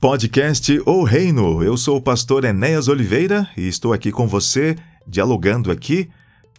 Podcast 0.00 0.80
O 0.86 1.02
Reino. 1.02 1.60
Eu 1.60 1.76
sou 1.76 1.96
o 1.96 2.00
pastor 2.00 2.44
Enéas 2.44 2.86
Oliveira 2.86 3.50
e 3.56 3.66
estou 3.66 3.92
aqui 3.92 4.12
com 4.12 4.28
você, 4.28 4.76
dialogando 5.04 5.72
aqui 5.72 6.08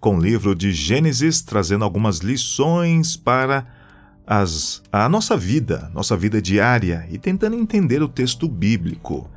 com 0.02 0.18
o 0.18 0.22
livro 0.22 0.54
de 0.54 0.74
Gênesis, 0.74 1.42
trazendo 1.42 1.86
algumas 1.86 2.18
lições 2.18 3.16
para 3.16 3.66
as, 4.28 4.84
a 4.92 5.08
nossa 5.08 5.38
vida, 5.38 5.90
nossa 5.94 6.18
vida 6.18 6.42
diária 6.42 7.08
e 7.10 7.18
tentando 7.18 7.56
entender 7.56 8.04
o 8.04 8.10
texto 8.10 8.46
bíblico. 8.46 9.32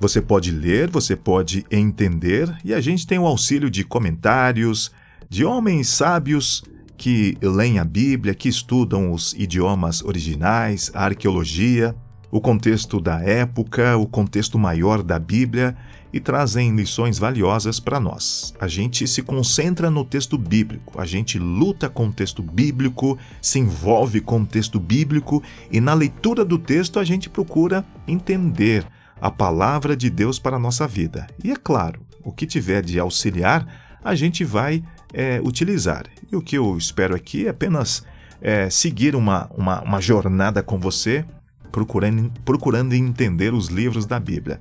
Você 0.00 0.22
pode 0.22 0.50
ler, 0.50 0.88
você 0.88 1.14
pode 1.14 1.66
entender 1.70 2.50
e 2.64 2.72
a 2.72 2.80
gente 2.80 3.06
tem 3.06 3.18
o 3.18 3.26
auxílio 3.26 3.68
de 3.68 3.84
comentários, 3.84 4.90
de 5.28 5.44
homens 5.44 5.90
sábios 5.90 6.64
que 6.96 7.36
leem 7.42 7.78
a 7.78 7.84
Bíblia, 7.84 8.34
que 8.34 8.48
estudam 8.48 9.12
os 9.12 9.34
idiomas 9.34 10.02
originais, 10.02 10.90
a 10.94 11.04
arqueologia 11.04 11.94
o 12.32 12.40
contexto 12.40 12.98
da 12.98 13.20
época, 13.20 13.94
o 13.98 14.06
contexto 14.06 14.58
maior 14.58 15.02
da 15.02 15.18
Bíblia 15.18 15.76
e 16.10 16.18
trazem 16.18 16.74
lições 16.74 17.18
valiosas 17.18 17.78
para 17.78 18.00
nós. 18.00 18.54
A 18.58 18.66
gente 18.66 19.06
se 19.06 19.22
concentra 19.22 19.90
no 19.90 20.02
texto 20.02 20.38
bíblico, 20.38 20.98
a 20.98 21.04
gente 21.04 21.38
luta 21.38 21.90
com 21.90 22.06
o 22.06 22.12
texto 22.12 22.42
bíblico, 22.42 23.18
se 23.40 23.58
envolve 23.58 24.22
com 24.22 24.40
o 24.40 24.46
texto 24.46 24.80
bíblico 24.80 25.42
e 25.70 25.78
na 25.78 25.92
leitura 25.92 26.42
do 26.42 26.58
texto 26.58 26.98
a 26.98 27.04
gente 27.04 27.28
procura 27.28 27.84
entender 28.08 28.86
a 29.20 29.30
palavra 29.30 29.94
de 29.94 30.08
Deus 30.08 30.38
para 30.38 30.56
a 30.56 30.60
nossa 30.60 30.88
vida. 30.88 31.26
E 31.44 31.50
é 31.50 31.56
claro, 31.56 32.00
o 32.24 32.32
que 32.32 32.46
tiver 32.46 32.82
de 32.82 32.98
auxiliar, 32.98 33.98
a 34.02 34.14
gente 34.14 34.42
vai 34.42 34.82
é, 35.12 35.38
utilizar. 35.44 36.06
E 36.30 36.34
o 36.34 36.40
que 36.40 36.56
eu 36.56 36.78
espero 36.78 37.14
aqui 37.14 37.46
é 37.46 37.50
apenas 37.50 38.02
é, 38.40 38.70
seguir 38.70 39.14
uma, 39.14 39.50
uma, 39.54 39.82
uma 39.82 40.00
jornada 40.00 40.62
com 40.62 40.78
você 40.78 41.26
procurando, 41.72 42.30
procurando 42.44 42.94
entender 42.94 43.52
os 43.52 43.68
livros 43.68 44.06
da 44.06 44.20
Bíblia. 44.20 44.60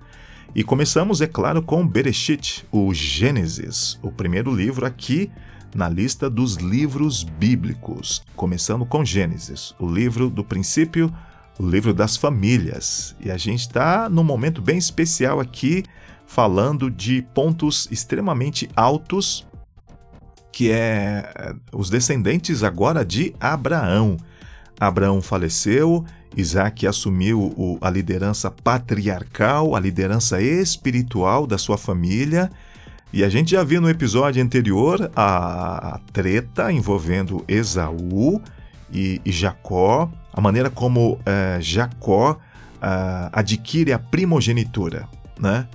E 0.55 0.63
começamos, 0.63 1.21
é 1.21 1.27
claro, 1.27 1.61
com 1.61 1.88
Bereshit, 1.88 2.65
o 2.72 2.94
Gênesis, 2.94 3.99
o 4.02 4.11
primeiro 4.11 4.53
livro 4.53 4.86
aqui 4.86 5.30
na 5.75 5.88
lista 5.88 6.30
dos 6.30 6.55
livros 6.55 7.23
bíblicos. 7.23 8.23
Começando 8.36 8.86
com 8.86 9.05
Gênesis, 9.05 9.73
o 9.80 9.88
livro 9.88 10.30
do 10.30 10.44
princípio, 10.44 11.13
o 11.58 11.66
livro 11.66 11.94
das 11.94 12.17
famílias. 12.17 13.16
E 13.19 13.31
a 13.31 13.38
gente 13.38 13.61
está 13.61 14.09
num 14.09 14.23
momento 14.23 14.61
bem 14.61 14.77
especial 14.77 15.39
aqui, 15.39 15.83
falando 16.25 16.89
de 16.89 17.21
pontos 17.33 17.88
extremamente 17.91 18.69
altos, 18.75 19.47
que 20.52 20.69
é 20.71 21.31
eh, 21.33 21.55
os 21.71 21.89
descendentes 21.89 22.61
agora 22.64 23.05
de 23.05 23.33
Abraão. 23.39 24.17
Abraão 24.87 25.21
faleceu 25.21 26.05
Isaac 26.35 26.87
assumiu 26.87 27.53
o, 27.57 27.77
a 27.81 27.89
liderança 27.89 28.49
patriarcal, 28.49 29.75
a 29.75 29.79
liderança 29.79 30.41
espiritual 30.41 31.45
da 31.45 31.57
sua 31.57 31.77
família. 31.77 32.49
E 33.11 33.23
a 33.23 33.29
gente 33.29 33.52
já 33.52 33.63
viu 33.63 33.81
no 33.81 33.89
episódio 33.89 34.41
anterior 34.41 35.11
a, 35.15 35.95
a 35.95 35.99
treta 36.13 36.71
envolvendo 36.71 37.43
Esaú 37.47 38.41
e, 38.91 39.21
e, 39.25 39.31
Jacó, 39.31 40.09
a 40.31 40.39
maneira 40.39 40.69
como 40.69 41.19
é, 41.25 41.57
Jacó 41.59 42.37
é, 42.81 43.29
adquire 43.33 43.91
a 43.91 43.99
primogenitura. 43.99 45.07
Né? 45.37 45.67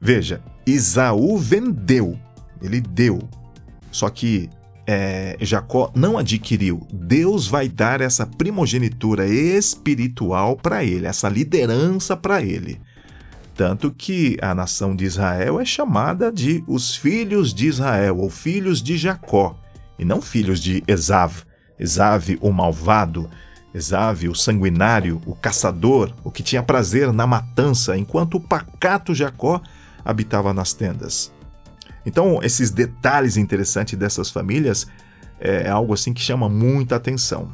Veja, 0.00 0.40
Esaú 0.64 1.36
vendeu, 1.36 2.16
ele 2.62 2.80
deu. 2.80 3.18
Só 3.90 4.08
que 4.08 4.48
é, 4.90 5.36
Jacó 5.42 5.92
não 5.94 6.16
adquiriu. 6.16 6.86
Deus 6.90 7.46
vai 7.46 7.68
dar 7.68 8.00
essa 8.00 8.24
primogenitura 8.24 9.28
espiritual 9.28 10.56
para 10.56 10.82
ele, 10.82 11.06
essa 11.06 11.28
liderança 11.28 12.16
para 12.16 12.40
ele. 12.40 12.80
Tanto 13.54 13.90
que 13.90 14.38
a 14.40 14.54
nação 14.54 14.96
de 14.96 15.04
Israel 15.04 15.60
é 15.60 15.64
chamada 15.66 16.32
de 16.32 16.64
os 16.66 16.96
filhos 16.96 17.52
de 17.52 17.66
Israel, 17.66 18.16
ou 18.16 18.30
filhos 18.30 18.82
de 18.82 18.96
Jacó, 18.96 19.58
e 19.98 20.06
não 20.06 20.22
filhos 20.22 20.58
de 20.58 20.82
Esav. 20.88 21.42
Esav, 21.78 22.38
o 22.40 22.50
malvado, 22.50 23.28
Esav, 23.74 24.26
o 24.26 24.34
sanguinário, 24.34 25.20
o 25.26 25.34
caçador, 25.34 26.14
o 26.24 26.30
que 26.30 26.42
tinha 26.42 26.62
prazer 26.62 27.12
na 27.12 27.26
matança, 27.26 27.94
enquanto 27.94 28.36
o 28.36 28.40
pacato 28.40 29.14
Jacó 29.14 29.60
habitava 30.02 30.54
nas 30.54 30.72
tendas. 30.72 31.30
Então, 32.08 32.40
esses 32.42 32.70
detalhes 32.70 33.36
interessantes 33.36 33.98
dessas 33.98 34.30
famílias 34.30 34.86
é 35.38 35.68
algo 35.68 35.92
assim 35.92 36.14
que 36.14 36.22
chama 36.22 36.48
muita 36.48 36.96
atenção. 36.96 37.50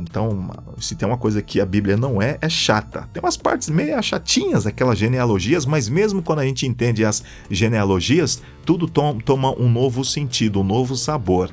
Então, 0.00 0.48
se 0.78 0.94
tem 0.94 1.08
uma 1.08 1.18
coisa 1.18 1.42
que 1.42 1.60
a 1.60 1.66
Bíblia 1.66 1.96
não 1.96 2.22
é, 2.22 2.38
é 2.40 2.48
chata. 2.48 3.08
Tem 3.12 3.20
umas 3.20 3.36
partes 3.36 3.68
meio 3.68 4.00
chatinhas, 4.00 4.64
aquelas 4.64 4.96
genealogias, 4.96 5.66
mas 5.66 5.88
mesmo 5.88 6.22
quando 6.22 6.38
a 6.38 6.44
gente 6.44 6.68
entende 6.68 7.04
as 7.04 7.24
genealogias, 7.50 8.40
tudo 8.64 8.86
tom, 8.86 9.18
toma 9.18 9.50
um 9.58 9.68
novo 9.68 10.04
sentido, 10.04 10.60
um 10.60 10.64
novo 10.64 10.94
sabor. 10.94 11.50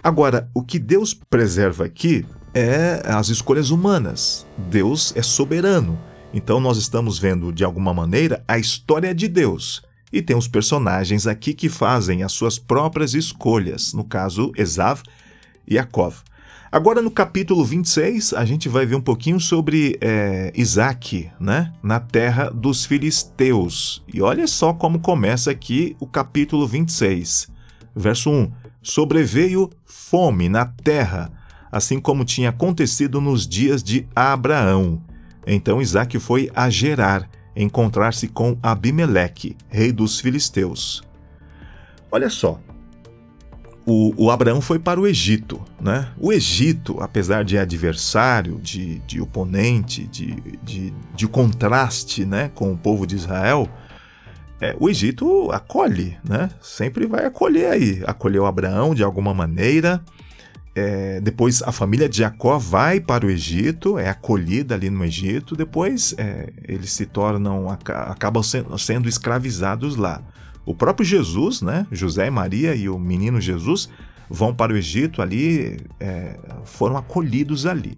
Agora, 0.00 0.48
o 0.54 0.62
que 0.62 0.78
Deus 0.78 1.12
preserva 1.12 1.86
aqui 1.86 2.24
é 2.54 3.02
as 3.04 3.30
escolhas 3.30 3.70
humanas. 3.70 4.46
Deus 4.56 5.12
é 5.16 5.22
soberano. 5.22 5.98
Então, 6.32 6.60
nós 6.60 6.78
estamos 6.78 7.18
vendo, 7.18 7.52
de 7.52 7.64
alguma 7.64 7.92
maneira, 7.92 8.44
a 8.46 8.58
história 8.58 9.12
de 9.12 9.26
Deus. 9.26 9.82
E 10.12 10.20
tem 10.20 10.36
os 10.36 10.48
personagens 10.48 11.26
aqui 11.26 11.54
que 11.54 11.68
fazem 11.68 12.22
as 12.22 12.32
suas 12.32 12.58
próprias 12.58 13.14
escolhas, 13.14 13.92
no 13.92 14.04
caso, 14.04 14.52
Esav 14.56 15.02
e 15.66 15.74
Yaakov. 15.74 16.16
Agora, 16.72 17.02
no 17.02 17.10
capítulo 17.10 17.64
26, 17.64 18.32
a 18.32 18.44
gente 18.44 18.68
vai 18.68 18.86
ver 18.86 18.94
um 18.94 19.00
pouquinho 19.00 19.40
sobre 19.40 19.98
é, 20.00 20.52
Isaac, 20.54 21.28
né? 21.40 21.72
Na 21.82 21.98
terra 21.98 22.48
dos 22.48 22.84
filisteus. 22.84 24.04
E 24.12 24.22
olha 24.22 24.46
só 24.46 24.72
como 24.72 25.00
começa 25.00 25.50
aqui 25.50 25.96
o 25.98 26.06
capítulo 26.06 26.68
26. 26.68 27.48
Verso 27.94 28.30
1: 28.30 28.52
Sobreveio 28.80 29.68
fome 29.84 30.48
na 30.48 30.64
terra, 30.64 31.32
assim 31.72 31.98
como 31.98 32.24
tinha 32.24 32.50
acontecido 32.50 33.20
nos 33.20 33.48
dias 33.48 33.82
de 33.82 34.06
Abraão. 34.14 35.02
Então 35.44 35.82
Isaac 35.82 36.20
foi 36.20 36.50
a 36.54 36.70
Gerar 36.70 37.28
encontrar-se 37.54 38.28
com 38.28 38.56
Abimeleque, 38.62 39.56
rei 39.68 39.92
dos 39.92 40.20
filisteus. 40.20 41.02
Olha 42.10 42.28
só, 42.28 42.58
o, 43.86 44.12
o, 44.16 44.30
Abraão 44.30 44.60
foi 44.60 44.78
para 44.78 45.00
o 45.00 45.06
Egito. 45.06 45.60
Né? 45.80 46.08
O 46.18 46.32
Egito, 46.32 46.98
apesar 47.00 47.44
de 47.44 47.58
adversário, 47.58 48.58
de, 48.58 48.98
de 49.00 49.20
oponente, 49.20 50.06
de, 50.06 50.36
de, 50.62 50.92
de, 51.14 51.28
contraste 51.28 52.24
né, 52.24 52.50
com 52.54 52.72
o 52.72 52.76
povo 52.76 53.06
de 53.06 53.16
Israel, 53.16 53.68
é, 54.60 54.76
o 54.78 54.88
Egito 54.88 55.50
acolhe, 55.50 56.16
né? 56.22 56.50
sempre 56.60 57.06
vai 57.06 57.24
acolher 57.24 57.70
aí. 57.70 58.02
Acolheu 58.06 58.46
Abraão 58.46 58.94
de 58.94 59.02
alguma 59.02 59.32
maneira, 59.32 60.02
é, 60.74 61.20
depois 61.20 61.62
a 61.62 61.72
família 61.72 62.08
de 62.08 62.18
Jacó 62.18 62.58
vai 62.58 63.00
para 63.00 63.26
o 63.26 63.30
Egito, 63.30 63.98
é 63.98 64.08
acolhida 64.08 64.74
ali 64.74 64.88
no 64.88 65.04
Egito, 65.04 65.56
depois 65.56 66.14
é, 66.16 66.52
eles 66.66 66.92
se 66.92 67.06
tornam, 67.06 67.68
acabam 67.68 68.42
sendo 68.42 69.08
escravizados 69.08 69.96
lá. 69.96 70.22
O 70.64 70.74
próprio 70.74 71.04
Jesus, 71.04 71.60
né, 71.62 71.86
José 71.90 72.26
e 72.26 72.30
Maria 72.30 72.74
e 72.74 72.88
o 72.88 72.98
menino 72.98 73.40
Jesus 73.40 73.88
vão 74.28 74.54
para 74.54 74.72
o 74.72 74.76
Egito 74.76 75.20
ali, 75.20 75.78
é, 75.98 76.38
foram 76.64 76.96
acolhidos 76.96 77.66
ali. 77.66 77.96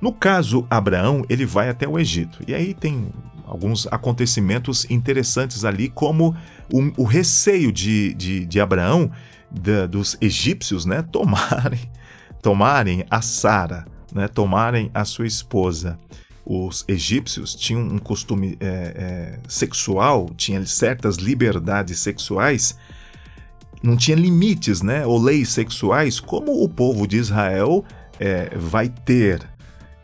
No 0.00 0.12
caso 0.12 0.66
Abraão, 0.68 1.24
ele 1.28 1.46
vai 1.46 1.68
até 1.68 1.86
o 1.88 1.98
Egito. 1.98 2.40
E 2.46 2.54
aí 2.54 2.74
tem 2.74 3.12
alguns 3.46 3.86
acontecimentos 3.86 4.84
interessantes 4.90 5.64
ali, 5.64 5.88
como 5.88 6.36
o, 6.72 7.02
o 7.02 7.04
receio 7.04 7.70
de, 7.70 8.12
de, 8.14 8.44
de 8.44 8.60
Abraão 8.60 9.10
da, 9.50 9.86
dos 9.86 10.16
egípcios, 10.20 10.84
né, 10.84 11.02
tomarem, 11.02 11.90
tomarem 12.42 13.04
a 13.10 13.20
Sara, 13.20 13.86
né, 14.12 14.28
tomarem 14.28 14.90
a 14.94 15.04
sua 15.04 15.26
esposa. 15.26 15.98
Os 16.44 16.84
egípcios 16.86 17.54
tinham 17.54 17.82
um 17.82 17.98
costume 17.98 18.56
é, 18.60 18.66
é, 18.66 19.38
sexual, 19.48 20.30
tinham 20.36 20.64
certas 20.64 21.16
liberdades 21.16 21.98
sexuais, 21.98 22.78
não 23.82 23.96
tinha 23.96 24.16
limites, 24.16 24.80
né, 24.80 25.04
ou 25.04 25.20
leis 25.20 25.48
sexuais, 25.48 26.20
como 26.20 26.62
o 26.62 26.68
povo 26.68 27.06
de 27.06 27.16
Israel 27.16 27.84
é, 28.18 28.50
vai 28.56 28.88
ter. 28.88 29.46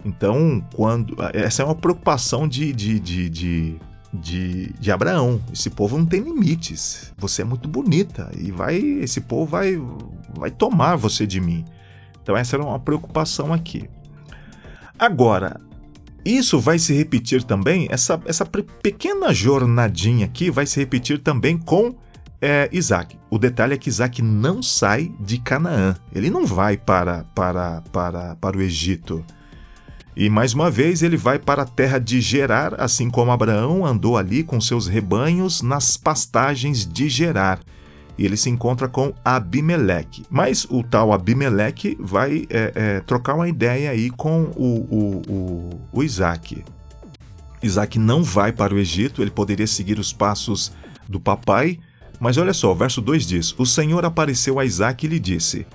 Então, 0.04 0.64
quando 0.74 1.16
essa 1.32 1.62
é 1.62 1.64
uma 1.64 1.76
preocupação 1.76 2.48
de, 2.48 2.72
de, 2.72 2.98
de, 2.98 3.30
de 3.30 3.80
de, 4.12 4.72
de 4.78 4.90
Abraão. 4.90 5.40
Esse 5.52 5.70
povo 5.70 5.96
não 5.96 6.06
tem 6.06 6.20
limites. 6.20 7.12
Você 7.16 7.42
é 7.42 7.44
muito 7.44 7.68
bonita 7.68 8.30
e 8.36 8.50
vai 8.50 8.76
esse 8.76 9.20
povo 9.20 9.46
vai 9.46 9.80
vai 10.36 10.50
tomar 10.50 10.96
você 10.96 11.26
de 11.26 11.40
mim. 11.40 11.64
Então 12.22 12.36
essa 12.36 12.56
era 12.56 12.64
uma 12.64 12.78
preocupação 12.78 13.52
aqui. 13.52 13.88
Agora, 14.98 15.60
isso 16.24 16.60
vai 16.60 16.78
se 16.78 16.94
repetir 16.94 17.42
também, 17.42 17.88
essa, 17.90 18.20
essa 18.24 18.46
pequena 18.46 19.34
jornadinha 19.34 20.26
aqui 20.26 20.50
vai 20.50 20.64
se 20.66 20.78
repetir 20.78 21.18
também 21.18 21.58
com 21.58 21.94
é, 22.40 22.68
Isaac. 22.72 23.18
O 23.28 23.38
detalhe 23.38 23.74
é 23.74 23.76
que 23.76 23.88
Isaac 23.88 24.22
não 24.22 24.62
sai 24.62 25.12
de 25.18 25.38
Canaã. 25.38 25.96
Ele 26.14 26.30
não 26.30 26.46
vai 26.46 26.76
para, 26.76 27.24
para, 27.34 27.82
para, 27.92 28.36
para 28.36 28.56
o 28.56 28.62
Egito. 28.62 29.24
E 30.14 30.28
mais 30.28 30.52
uma 30.52 30.70
vez 30.70 31.02
ele 31.02 31.16
vai 31.16 31.38
para 31.38 31.62
a 31.62 31.66
terra 31.66 31.98
de 31.98 32.20
Gerar, 32.20 32.74
assim 32.78 33.08
como 33.08 33.30
Abraão 33.30 33.86
andou 33.86 34.16
ali 34.16 34.42
com 34.42 34.60
seus 34.60 34.86
rebanhos 34.86 35.62
nas 35.62 35.96
pastagens 35.96 36.86
de 36.86 37.08
Gerar. 37.08 37.60
E 38.18 38.26
ele 38.26 38.36
se 38.36 38.50
encontra 38.50 38.88
com 38.88 39.14
Abimeleque. 39.24 40.24
Mas 40.28 40.66
o 40.68 40.82
tal 40.82 41.12
Abimeleque 41.12 41.96
vai 41.98 42.46
é, 42.50 42.72
é, 42.74 43.00
trocar 43.00 43.34
uma 43.34 43.48
ideia 43.48 43.90
aí 43.90 44.10
com 44.10 44.42
o, 44.54 44.86
o, 44.90 45.22
o, 45.32 45.70
o 45.92 46.02
Isaac. 46.02 46.62
Isaac 47.62 47.98
não 47.98 48.22
vai 48.22 48.52
para 48.52 48.74
o 48.74 48.78
Egito, 48.78 49.22
ele 49.22 49.30
poderia 49.30 49.66
seguir 49.66 49.98
os 49.98 50.12
passos 50.12 50.72
do 51.08 51.18
papai, 51.18 51.78
mas 52.20 52.36
olha 52.36 52.52
só, 52.52 52.70
o 52.70 52.74
verso 52.74 53.00
2 53.00 53.26
diz: 53.26 53.54
O 53.58 53.64
Senhor 53.64 54.04
apareceu 54.04 54.58
a 54.58 54.64
Isaac 54.64 55.06
e 55.06 55.08
lhe 55.08 55.18
disse: 55.18 55.66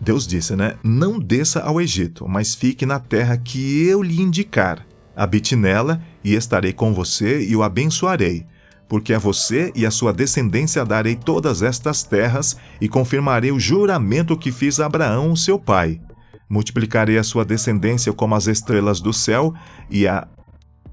Deus 0.00 0.26
disse, 0.26 0.56
né? 0.56 0.76
Não 0.82 1.18
desça 1.18 1.60
ao 1.60 1.80
Egito, 1.80 2.26
mas 2.26 2.54
fique 2.54 2.86
na 2.86 2.98
terra 2.98 3.36
que 3.36 3.84
eu 3.86 4.02
lhe 4.02 4.20
indicar. 4.20 4.86
Habite 5.14 5.54
nela, 5.54 6.00
e 6.24 6.34
estarei 6.34 6.72
com 6.72 6.94
você 6.94 7.42
e 7.42 7.54
o 7.54 7.62
abençoarei. 7.62 8.46
Porque 8.88 9.12
a 9.12 9.18
você 9.18 9.70
e 9.74 9.84
a 9.84 9.90
sua 9.90 10.12
descendência 10.12 10.84
darei 10.84 11.16
todas 11.16 11.62
estas 11.62 12.02
terras 12.02 12.56
e 12.80 12.88
confirmarei 12.88 13.52
o 13.52 13.60
juramento 13.60 14.36
que 14.36 14.50
fiz 14.50 14.80
a 14.80 14.86
Abraão, 14.86 15.36
seu 15.36 15.58
pai. 15.58 16.00
Multiplicarei 16.48 17.18
a 17.18 17.22
sua 17.22 17.44
descendência 17.44 18.12
como 18.12 18.34
as 18.34 18.46
estrelas 18.46 19.00
do 19.00 19.12
céu, 19.12 19.54
e 19.90 20.08
a, 20.08 20.26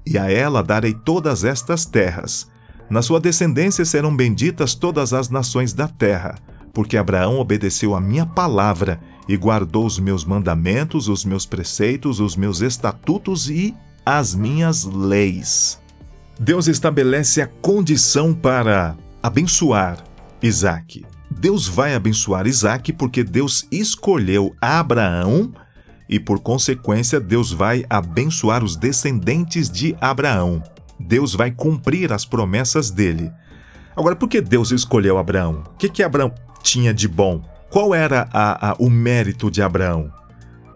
e 0.06 0.18
a 0.18 0.30
ela 0.30 0.62
darei 0.62 0.92
todas 0.92 1.44
estas 1.44 1.86
terras. 1.86 2.46
Na 2.90 3.02
sua 3.02 3.18
descendência 3.18 3.84
serão 3.84 4.14
benditas 4.14 4.74
todas 4.74 5.12
as 5.12 5.30
nações 5.30 5.72
da 5.72 5.88
terra 5.88 6.36
porque 6.78 6.96
Abraão 6.96 7.40
obedeceu 7.40 7.92
a 7.92 8.00
minha 8.00 8.24
palavra 8.24 9.00
e 9.28 9.36
guardou 9.36 9.84
os 9.84 9.98
meus 9.98 10.24
mandamentos, 10.24 11.08
os 11.08 11.24
meus 11.24 11.44
preceitos, 11.44 12.20
os 12.20 12.36
meus 12.36 12.60
estatutos 12.60 13.50
e 13.50 13.74
as 14.06 14.32
minhas 14.32 14.84
leis. 14.84 15.82
Deus 16.38 16.68
estabelece 16.68 17.42
a 17.42 17.48
condição 17.48 18.32
para 18.32 18.96
abençoar 19.20 20.04
Isaac. 20.40 21.04
Deus 21.28 21.66
vai 21.66 21.96
abençoar 21.96 22.46
Isaac 22.46 22.92
porque 22.92 23.24
Deus 23.24 23.66
escolheu 23.72 24.54
Abraão 24.60 25.52
e, 26.08 26.20
por 26.20 26.38
consequência, 26.38 27.18
Deus 27.18 27.50
vai 27.50 27.84
abençoar 27.90 28.62
os 28.62 28.76
descendentes 28.76 29.68
de 29.68 29.96
Abraão. 30.00 30.62
Deus 30.96 31.34
vai 31.34 31.50
cumprir 31.50 32.12
as 32.12 32.24
promessas 32.24 32.88
dele. 32.88 33.32
Agora, 33.96 34.14
por 34.14 34.28
que 34.28 34.40
Deus 34.40 34.70
escolheu 34.70 35.18
Abraão? 35.18 35.64
O 35.72 35.76
que, 35.76 35.88
que 35.88 36.04
Abraão 36.04 36.32
tinha 36.62 36.92
de 36.92 37.08
bom? 37.08 37.42
Qual 37.70 37.94
era 37.94 38.28
a, 38.32 38.70
a, 38.70 38.76
o 38.78 38.88
mérito 38.88 39.50
de 39.50 39.62
Abraão? 39.62 40.10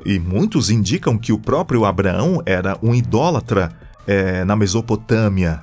E 0.05 0.19
muitos 0.19 0.71
indicam 0.71 1.17
que 1.17 1.33
o 1.33 1.39
próprio 1.39 1.85
Abraão 1.85 2.43
era 2.45 2.77
um 2.83 2.95
idólatra 2.95 3.73
é, 4.07 4.45
na 4.45 4.57
Mesopotâmia. 4.57 5.63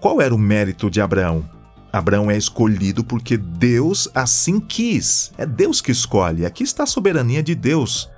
Qual 0.00 0.20
era 0.20 0.34
o 0.34 0.38
mérito 0.38 0.90
de 0.90 1.00
Abraão? 1.00 1.48
Abraão 1.92 2.30
é 2.30 2.36
escolhido 2.36 3.02
porque 3.02 3.36
Deus 3.36 4.08
assim 4.14 4.60
quis. 4.60 5.32
É 5.38 5.46
Deus 5.46 5.80
que 5.80 5.90
escolhe. 5.90 6.44
Aqui 6.44 6.62
está 6.62 6.82
a 6.82 6.86
soberania 6.86 7.42
de 7.42 7.54
Deus. 7.54 8.10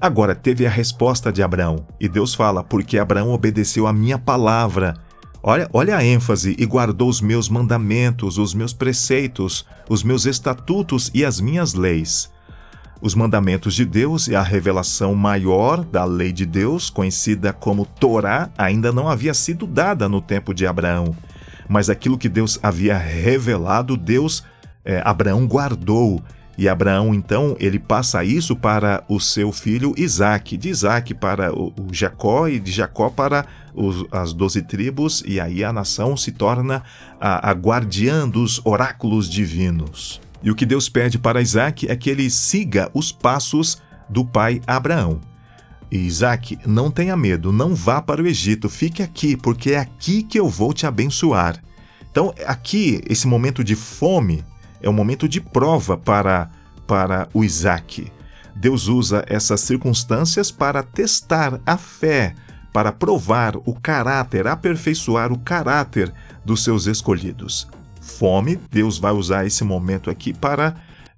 Agora 0.00 0.34
teve 0.34 0.66
a 0.66 0.70
resposta 0.70 1.32
de 1.32 1.42
Abraão, 1.42 1.86
e 1.98 2.08
Deus 2.08 2.34
fala: 2.34 2.62
Porque 2.62 2.98
Abraão 2.98 3.30
obedeceu 3.30 3.86
a 3.86 3.92
minha 3.92 4.18
palavra 4.18 4.94
Olha, 5.48 5.70
olha 5.72 5.96
a 5.96 6.04
ênfase, 6.04 6.56
e 6.58 6.66
guardou 6.66 7.08
os 7.08 7.20
meus 7.20 7.48
mandamentos, 7.48 8.36
os 8.36 8.52
meus 8.52 8.72
preceitos, 8.72 9.64
os 9.88 10.02
meus 10.02 10.26
estatutos 10.26 11.08
e 11.14 11.24
as 11.24 11.40
minhas 11.40 11.72
leis. 11.72 12.28
Os 13.00 13.14
mandamentos 13.14 13.72
de 13.72 13.84
Deus 13.84 14.26
e 14.26 14.34
a 14.34 14.42
revelação 14.42 15.14
maior 15.14 15.84
da 15.84 16.04
lei 16.04 16.32
de 16.32 16.44
Deus, 16.44 16.90
conhecida 16.90 17.52
como 17.52 17.86
Torá, 17.86 18.50
ainda 18.58 18.90
não 18.90 19.08
havia 19.08 19.32
sido 19.32 19.68
dada 19.68 20.08
no 20.08 20.20
tempo 20.20 20.52
de 20.52 20.66
Abraão. 20.66 21.16
Mas 21.68 21.88
aquilo 21.88 22.18
que 22.18 22.28
Deus 22.28 22.58
havia 22.60 22.98
revelado, 22.98 23.96
Deus, 23.96 24.42
é, 24.84 25.00
Abraão 25.04 25.46
guardou 25.46 26.20
e 26.58 26.68
Abraão, 26.68 27.14
então, 27.14 27.54
ele 27.60 27.78
passa 27.78 28.24
isso 28.24 28.56
para 28.56 29.04
o 29.08 29.20
seu 29.20 29.52
filho 29.52 29.92
Isaac, 29.96 30.56
de 30.56 30.70
Isaac 30.70 31.12
para 31.12 31.54
o, 31.54 31.66
o 31.78 31.92
Jacó 31.92 32.48
e 32.48 32.58
de 32.58 32.72
Jacó 32.72 33.10
para 33.10 33.44
os, 33.76 34.04
as 34.10 34.32
doze 34.32 34.62
tribos, 34.62 35.22
e 35.26 35.38
aí 35.38 35.62
a 35.62 35.72
nação 35.72 36.16
se 36.16 36.32
torna 36.32 36.82
a, 37.20 37.50
a 37.50 37.52
guardiã 37.52 38.28
dos 38.28 38.60
oráculos 38.64 39.28
divinos. 39.28 40.20
E 40.42 40.50
o 40.50 40.54
que 40.54 40.66
Deus 40.66 40.88
pede 40.88 41.18
para 41.18 41.40
Isaac 41.40 41.88
é 41.88 41.94
que 41.94 42.08
ele 42.08 42.30
siga 42.30 42.90
os 42.94 43.12
passos 43.12 43.80
do 44.08 44.24
pai 44.24 44.60
Abraão. 44.66 45.20
E 45.90 45.98
Isaac, 45.98 46.58
não 46.66 46.90
tenha 46.90 47.16
medo, 47.16 47.52
não 47.52 47.74
vá 47.74 48.02
para 48.02 48.22
o 48.22 48.26
Egito, 48.26 48.68
fique 48.68 49.02
aqui, 49.02 49.36
porque 49.36 49.72
é 49.72 49.78
aqui 49.78 50.22
que 50.22 50.38
eu 50.38 50.48
vou 50.48 50.72
te 50.72 50.86
abençoar. 50.86 51.62
Então, 52.10 52.34
aqui, 52.46 53.00
esse 53.08 53.26
momento 53.26 53.62
de 53.62 53.76
fome, 53.76 54.44
é 54.80 54.88
um 54.88 54.92
momento 54.92 55.28
de 55.28 55.40
prova 55.40 55.96
para, 55.96 56.50
para 56.86 57.28
o 57.32 57.44
Isaac. 57.44 58.10
Deus 58.54 58.88
usa 58.88 59.24
essas 59.28 59.60
circunstâncias 59.60 60.50
para 60.50 60.82
testar 60.82 61.60
a 61.66 61.76
fé, 61.76 62.34
para 62.76 62.92
provar 62.92 63.56
o 63.64 63.72
caráter, 63.72 64.46
aperfeiçoar 64.46 65.32
o 65.32 65.38
caráter 65.38 66.12
dos 66.44 66.62
seus 66.62 66.84
escolhidos. 66.84 67.66
Fome, 68.02 68.60
Deus 68.70 68.98
vai 68.98 69.12
usar 69.12 69.46
esse 69.46 69.64
momento 69.64 70.10
aqui 70.10 70.34
para 70.34 70.74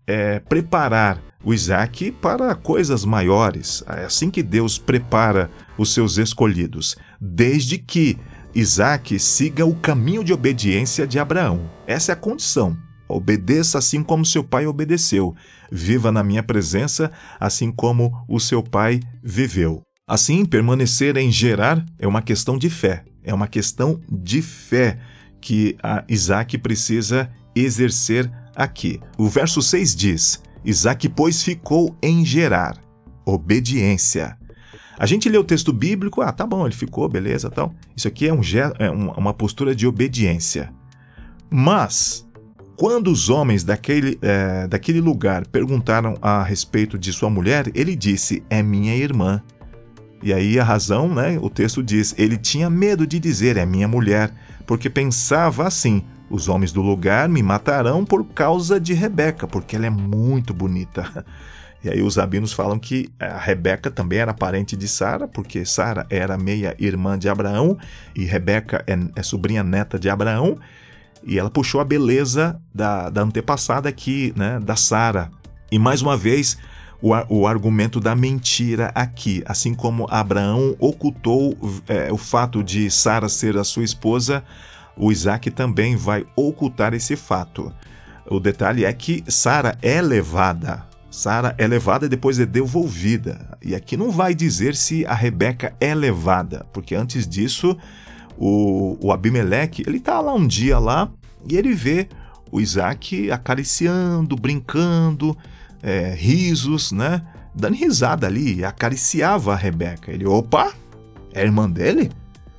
é, 0.07 0.39
preparar 0.39 1.21
o 1.43 1.53
Isaac 1.53 2.13
para 2.13 2.55
coisas 2.55 3.05
maiores. 3.05 3.83
É 3.89 4.05
assim 4.05 4.31
que 4.31 4.41
Deus 4.41 4.79
prepara 4.79 5.51
os 5.77 5.93
seus 5.93 6.17
escolhidos, 6.17 6.95
desde 7.21 7.77
que 7.77 8.17
Isaac 8.55 9.19
siga 9.19 9.67
o 9.67 9.75
caminho 9.75 10.23
de 10.23 10.33
obediência 10.33 11.09
de 11.09 11.19
Abraão. 11.19 11.69
Essa 11.89 12.13
é 12.13 12.15
a 12.15 12.17
condição. 12.17 12.79
Obedeça 13.09 13.79
assim 13.79 14.05
como 14.05 14.25
seu 14.25 14.45
pai 14.45 14.65
obedeceu. 14.65 15.35
Viva 15.73 16.13
na 16.13 16.23
minha 16.23 16.45
presença 16.45 17.11
assim 17.41 17.73
como 17.73 18.13
o 18.29 18.39
seu 18.39 18.63
pai 18.63 19.01
viveu. 19.21 19.83
Assim, 20.09 20.47
permanecer 20.47 21.19
em 21.19 21.31
Gerar 21.31 21.85
é 21.99 22.09
uma 22.09 22.23
questão 22.23 22.57
de 22.57 22.71
fé. 22.71 23.05
É 23.23 23.35
uma 23.35 23.47
questão 23.47 24.01
de 24.11 24.41
fé 24.41 24.99
que 25.39 25.77
Isaac 26.09 26.57
precisa 26.57 27.31
exercer 27.55 28.31
aqui. 28.57 28.99
O 29.19 29.29
verso 29.29 29.61
6 29.61 29.95
diz: 29.95 30.43
Isaac, 30.65 31.09
pois, 31.11 31.43
ficou 31.43 31.95
em 32.03 32.25
Gerar. 32.25 32.79
Obediência. 33.27 34.39
A 34.99 35.05
gente 35.05 35.29
lê 35.29 35.37
o 35.37 35.45
texto 35.45 35.73
bíblico, 35.73 36.23
ah, 36.23 36.33
tá 36.33 36.47
bom, 36.47 36.67
ele 36.67 36.75
ficou, 36.75 37.09
beleza, 37.09 37.51
tal. 37.51 37.73
Isso 37.95 38.09
aqui 38.09 38.27
é, 38.27 38.33
um, 38.33 38.41
é 38.81 38.91
uma 38.91 39.35
postura 39.35 39.75
de 39.75 39.87
obediência. 39.87 40.73
Mas 41.51 42.27
quando 42.77 43.11
os 43.11 43.29
homens 43.29 43.63
daquele, 43.63 44.19
é, 44.23 44.67
daquele 44.67 45.01
lugar 45.01 45.47
perguntaram 45.47 46.17
a 46.23 46.43
respeito 46.43 46.99
de 46.99 47.13
sua 47.13 47.29
mulher, 47.29 47.71
ele 47.75 47.95
disse: 47.95 48.43
É 48.49 48.63
minha 48.63 48.97
irmã. 48.97 49.43
E 50.23 50.33
aí 50.33 50.59
a 50.59 50.65
razão, 50.65 51.15
né? 51.15 51.39
O 51.41 51.49
texto 51.49 51.83
diz: 51.83 52.15
ele 52.19 52.37
tinha 52.37 52.69
medo 52.69 53.07
de 53.07 53.19
dizer 53.19 53.57
é 53.57 53.65
minha 53.65 53.87
mulher, 53.87 54.33
porque 54.67 54.91
pensava 54.91 55.67
assim: 55.67 56.03
os 56.31 56.49
homens 56.49 56.73
do 56.73 56.83
lugar 56.83 57.29
me 57.29 57.43
matarão 57.43 58.05
por 58.05 58.25
causa 58.25 58.81
de 58.81 58.95
Rebeca, 58.95 59.47
porque 59.47 59.77
ela 59.77 59.87
é 59.87 59.91
muito 59.91 60.53
bonita. 60.53 61.25
E 61.83 61.89
aí 61.89 62.03
os 62.03 62.17
rabinos 62.17 62.53
falam 62.53 62.77
que 62.77 63.09
a 63.21 63.39
Rebeca 63.39 63.89
também 63.89 64.19
era 64.19 64.35
parente 64.35 64.77
de 64.77 64.89
Sara, 64.89 65.29
porque 65.29 65.65
Sara 65.65 66.05
era 66.11 66.37
meia 66.37 66.75
irmã 66.77 67.17
de 67.17 67.29
Abraão 67.29 67.79
e 68.17 68.25
Rebeca 68.25 68.83
é, 68.85 68.99
é 69.15 69.23
sobrinha 69.23 69.63
neta 69.63 69.97
de 69.97 70.11
Abraão. 70.11 70.59
E 71.23 71.39
ela 71.39 71.49
puxou 71.49 71.81
a 71.81 71.85
beleza 71.85 72.61
da, 72.75 73.09
da 73.11 73.23
antepassada 73.23 73.89
aqui, 73.89 74.33
né, 74.37 74.59
da 74.59 74.75
Sara. 74.75 75.31
E 75.71 75.79
mais 75.79 76.03
uma 76.03 76.17
vez, 76.17 76.59
o, 77.01 77.13
o 77.29 77.47
argumento 77.47 78.01
da 78.01 78.15
mentira 78.15 78.91
aqui. 78.95 79.43
Assim 79.47 79.75
como 79.75 80.07
Abraão 80.11 80.75
ocultou 80.79 81.57
é, 81.87 82.13
o 82.13 82.17
fato 82.17 82.63
de 82.63 82.91
Sara 82.91 83.29
ser 83.29 83.57
a 83.57 83.65
sua 83.65 83.85
esposa, 83.85 84.43
o 84.97 85.13
Isaac 85.13 85.51
também 85.51 85.97
vai 85.97 86.27
ocultar 86.37 86.95
esse 86.95 87.17
fato. 87.17 87.73
O 88.31 88.41
detalhe 88.41 88.85
é 88.85 88.93
que 88.93 89.25
Sara 89.29 89.79
é 89.81 90.03
levada. 90.03 90.87
Sara 91.11 91.55
é 91.57 91.67
levada 91.67 92.07
e 92.07 92.09
depois 92.09 92.39
é 92.39 92.45
devolvida. 92.45 93.57
E 93.63 93.75
aqui 93.75 93.97
não 93.97 94.11
vai 94.11 94.35
dizer 94.35 94.75
se 94.75 95.07
a 95.07 95.15
Rebeca 95.15 95.75
é 95.81 95.95
levada, 95.95 96.67
porque 96.73 96.95
antes 96.95 97.27
disso 97.27 97.77
o, 98.37 98.97
o 99.01 99.13
Abimeleque, 99.13 99.83
ele 99.87 99.99
tá 99.99 100.21
lá 100.21 100.35
um 100.35 100.47
dia 100.47 100.79
lá 100.79 101.11
e 101.49 101.57
ele 101.57 101.73
vê 101.73 102.09
o 102.51 102.61
Isaac 102.61 103.31
acariciando, 103.31 104.37
brincando, 104.37 105.37
é, 105.83 106.15
risos, 106.15 106.93
né? 106.93 107.23
Dando 107.55 107.75
risada 107.75 108.27
ali, 108.27 108.65
acariciava 108.65 109.53
a 109.53 109.57
Rebeca. 109.57 110.13
Ele, 110.13 110.27
opa, 110.27 110.73
é 111.33 111.43
irmã 111.43 111.69
dele? 111.69 112.11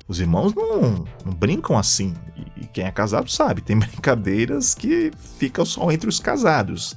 Os 0.06 0.20
irmãos 0.20 0.52
não, 0.54 1.04
não 1.24 1.32
brincam 1.32 1.78
assim. 1.78 2.14
E, 2.36 2.62
e 2.62 2.66
quem 2.66 2.84
é 2.84 2.90
casado 2.90 3.30
sabe, 3.30 3.60
tem 3.60 3.78
brincadeiras 3.78 4.74
que 4.74 5.12
ficam 5.38 5.64
só 5.64 5.90
entre 5.90 6.08
os 6.08 6.18
casados. 6.18 6.96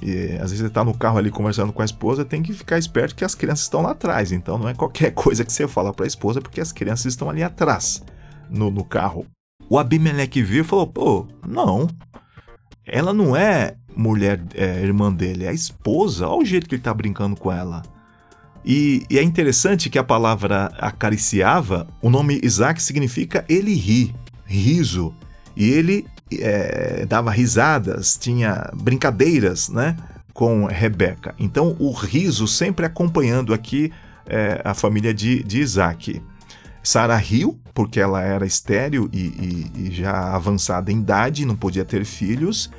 E, 0.00 0.32
às 0.34 0.50
vezes 0.50 0.60
você 0.60 0.66
está 0.66 0.84
no 0.84 0.96
carro 0.96 1.18
ali 1.18 1.30
conversando 1.30 1.72
com 1.72 1.82
a 1.82 1.84
esposa, 1.84 2.24
tem 2.24 2.42
que 2.42 2.52
ficar 2.52 2.78
esperto 2.78 3.16
que 3.16 3.24
as 3.24 3.34
crianças 3.34 3.64
estão 3.64 3.82
lá 3.82 3.90
atrás. 3.90 4.32
Então 4.32 4.58
não 4.58 4.68
é 4.68 4.74
qualquer 4.74 5.10
coisa 5.12 5.44
que 5.44 5.52
você 5.52 5.66
fala 5.66 5.92
para 5.92 6.04
a 6.04 6.08
esposa, 6.08 6.40
porque 6.40 6.60
as 6.60 6.72
crianças 6.72 7.06
estão 7.06 7.28
ali 7.28 7.42
atrás, 7.42 8.02
no, 8.48 8.70
no 8.70 8.84
carro. 8.84 9.26
O 9.68 9.78
Abimeleque 9.78 10.42
viu 10.42 10.62
e 10.62 10.66
falou: 10.66 10.86
pô, 10.86 11.26
não. 11.46 11.88
Ela 12.86 13.12
não 13.12 13.36
é 13.36 13.74
mulher, 13.98 14.40
é, 14.54 14.80
irmã 14.80 15.12
dele, 15.12 15.44
é 15.44 15.48
a 15.48 15.52
esposa. 15.52 16.28
Olha 16.28 16.42
o 16.42 16.44
jeito 16.44 16.68
que 16.68 16.76
ele 16.76 16.80
está 16.80 16.94
brincando 16.94 17.34
com 17.34 17.50
ela. 17.50 17.82
E, 18.64 19.04
e, 19.10 19.18
é 19.18 19.22
interessante 19.22 19.90
que 19.90 19.98
a 19.98 20.04
palavra 20.04 20.72
acariciava, 20.78 21.88
o 22.00 22.08
nome 22.08 22.40
Isaac 22.42 22.80
significa 22.80 23.44
ele 23.48 23.74
ri, 23.74 24.14
riso. 24.44 25.12
E 25.56 25.68
ele 25.70 26.06
é, 26.38 27.04
dava 27.06 27.30
risadas, 27.32 28.16
tinha 28.16 28.70
brincadeiras, 28.74 29.68
né? 29.68 29.96
Com 30.32 30.66
Rebeca. 30.66 31.34
Então 31.38 31.74
o 31.80 31.90
riso 31.90 32.46
sempre 32.46 32.86
acompanhando 32.86 33.52
aqui 33.52 33.90
é, 34.26 34.60
a 34.64 34.74
família 34.74 35.12
de, 35.12 35.42
de 35.42 35.58
Isaac. 35.58 36.22
Sara 36.82 37.16
riu, 37.16 37.58
porque 37.74 37.98
ela 37.98 38.22
era 38.22 38.46
estéril 38.46 39.10
e, 39.12 39.18
e, 39.18 39.72
e, 39.88 39.90
já 39.92 40.34
avançada 40.34 40.92
em 40.92 41.00
idade, 41.00 41.44
não 41.44 41.56
podia 41.56 41.84
ter 41.84 42.04
filhos. 42.04 42.70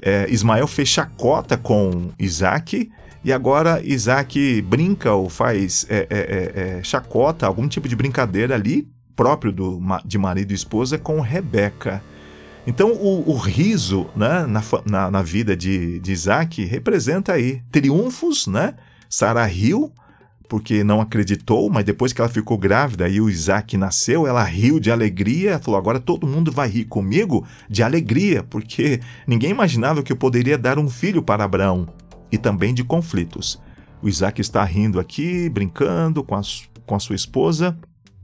É, 0.00 0.26
Ismael 0.30 0.66
fez 0.66 0.88
chacota 0.88 1.56
com 1.56 2.10
Isaac, 2.18 2.90
e 3.24 3.32
agora 3.32 3.82
Isaac 3.84 4.62
brinca 4.62 5.12
ou 5.12 5.28
faz 5.28 5.86
é, 5.88 6.06
é, 6.08 6.08
é, 6.10 6.78
é 6.78 6.82
chacota, 6.82 7.46
algum 7.46 7.68
tipo 7.68 7.88
de 7.88 7.96
brincadeira 7.96 8.54
ali, 8.54 8.88
próprio 9.16 9.52
do, 9.52 9.80
de 10.04 10.16
marido 10.16 10.52
e 10.52 10.54
esposa, 10.54 10.96
com 10.96 11.20
Rebeca. 11.20 12.02
Então, 12.66 12.92
o, 12.92 13.30
o 13.30 13.36
riso 13.36 14.08
né, 14.14 14.46
na, 14.46 14.62
na, 14.84 15.10
na, 15.10 15.22
vida 15.22 15.56
de, 15.56 15.98
de 16.00 16.12
Isaac 16.12 16.64
representa 16.64 17.32
aí 17.32 17.62
triunfos, 17.72 18.46
né? 18.46 18.74
Sara 19.08 19.44
riu 19.46 19.92
porque 20.48 20.82
não 20.82 21.00
acreditou, 21.00 21.68
mas 21.68 21.84
depois 21.84 22.12
que 22.12 22.20
ela 22.20 22.30
ficou 22.30 22.56
grávida 22.56 23.08
e 23.08 23.20
o 23.20 23.28
Isaac 23.28 23.76
nasceu, 23.76 24.26
ela 24.26 24.42
riu 24.42 24.80
de 24.80 24.90
alegria, 24.90 25.58
falou: 25.58 25.78
agora 25.78 26.00
todo 26.00 26.26
mundo 26.26 26.50
vai 26.50 26.68
rir 26.68 26.86
comigo 26.86 27.46
de 27.68 27.82
alegria, 27.82 28.42
porque 28.42 29.00
ninguém 29.26 29.50
imaginava 29.50 30.02
que 30.02 30.10
eu 30.10 30.16
poderia 30.16 30.56
dar 30.56 30.78
um 30.78 30.88
filho 30.88 31.22
para 31.22 31.44
Abraão, 31.44 31.86
e 32.32 32.38
também 32.38 32.72
de 32.72 32.82
conflitos. 32.82 33.60
O 34.00 34.08
Isaac 34.08 34.40
está 34.40 34.64
rindo 34.64 34.98
aqui, 34.98 35.48
brincando 35.50 36.24
com 36.24 36.34
a, 36.34 36.40
com 36.86 36.94
a 36.94 37.00
sua 37.00 37.16
esposa, 37.16 37.76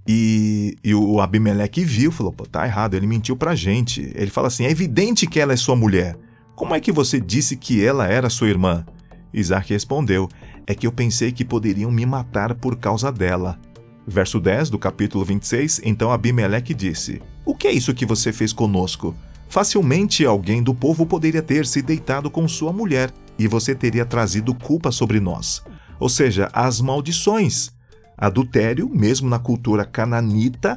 e, 0.07 0.77
e 0.83 0.95
o 0.95 1.21
Abimeleque 1.21 1.85
viu, 1.85 2.11
falou: 2.11 2.33
pô, 2.33 2.47
tá 2.47 2.65
errado, 2.65 2.95
ele 2.95 3.07
mentiu 3.07 3.37
pra 3.37 3.55
gente. 3.55 4.13
Ele 4.15 4.31
fala 4.31 4.49
assim: 4.49 4.65
é 4.65 4.71
evidente 4.71 5.27
que 5.27 5.39
ela 5.39 5.53
é 5.53 5.57
sua 5.57 5.77
mulher. 5.77 6.17
Como 6.57 6.75
é 6.75 6.81
que 6.81 6.93
você 6.93 7.21
disse 7.21 7.57
que 7.57 7.85
ela 7.85 8.07
era 8.07 8.31
sua 8.31 8.49
irmã? 8.49 8.87
Isaac 9.33 9.73
respondeu: 9.73 10.29
É 10.67 10.75
que 10.75 10.87
eu 10.87 10.93
pensei 10.93 11.31
que 11.31 11.45
poderiam 11.45 11.91
me 11.91 12.07
matar 12.07 12.55
por 12.55 12.77
causa 12.77 13.13
dela. 13.13 13.59
Verso 14.07 14.41
10 14.41 14.71
do 14.71 14.79
capítulo 14.79 15.25
26: 15.25 15.81
Então 15.85 16.11
Abimeleque 16.11 16.75
disse: 16.75 17.21
O 17.45 17.55
que 17.55 17.69
é 17.69 17.73
isso 17.73 17.95
que 17.95 18.07
você 18.07 18.33
fez 18.33 18.53
conosco? 18.53 19.15
Facilmente 19.49 20.25
alguém 20.25 20.63
do 20.63 20.75
povo 20.75 21.07
poderia 21.07 21.43
ter 21.43 21.67
se 21.67 21.81
deitado 21.81 22.31
com 22.31 22.49
sua 22.49 22.73
mulher 22.73 23.13
e 23.39 23.47
você 23.47 23.75
teria 23.75 24.05
trazido 24.05 24.55
culpa 24.55 24.91
sobre 24.91 25.21
nós. 25.21 25.63
Ou 26.01 26.09
seja, 26.09 26.49
as 26.53 26.81
maldições. 26.81 27.73
Adultério, 28.17 28.89
mesmo 28.89 29.29
na 29.29 29.39
cultura 29.39 29.85
cananita, 29.85 30.77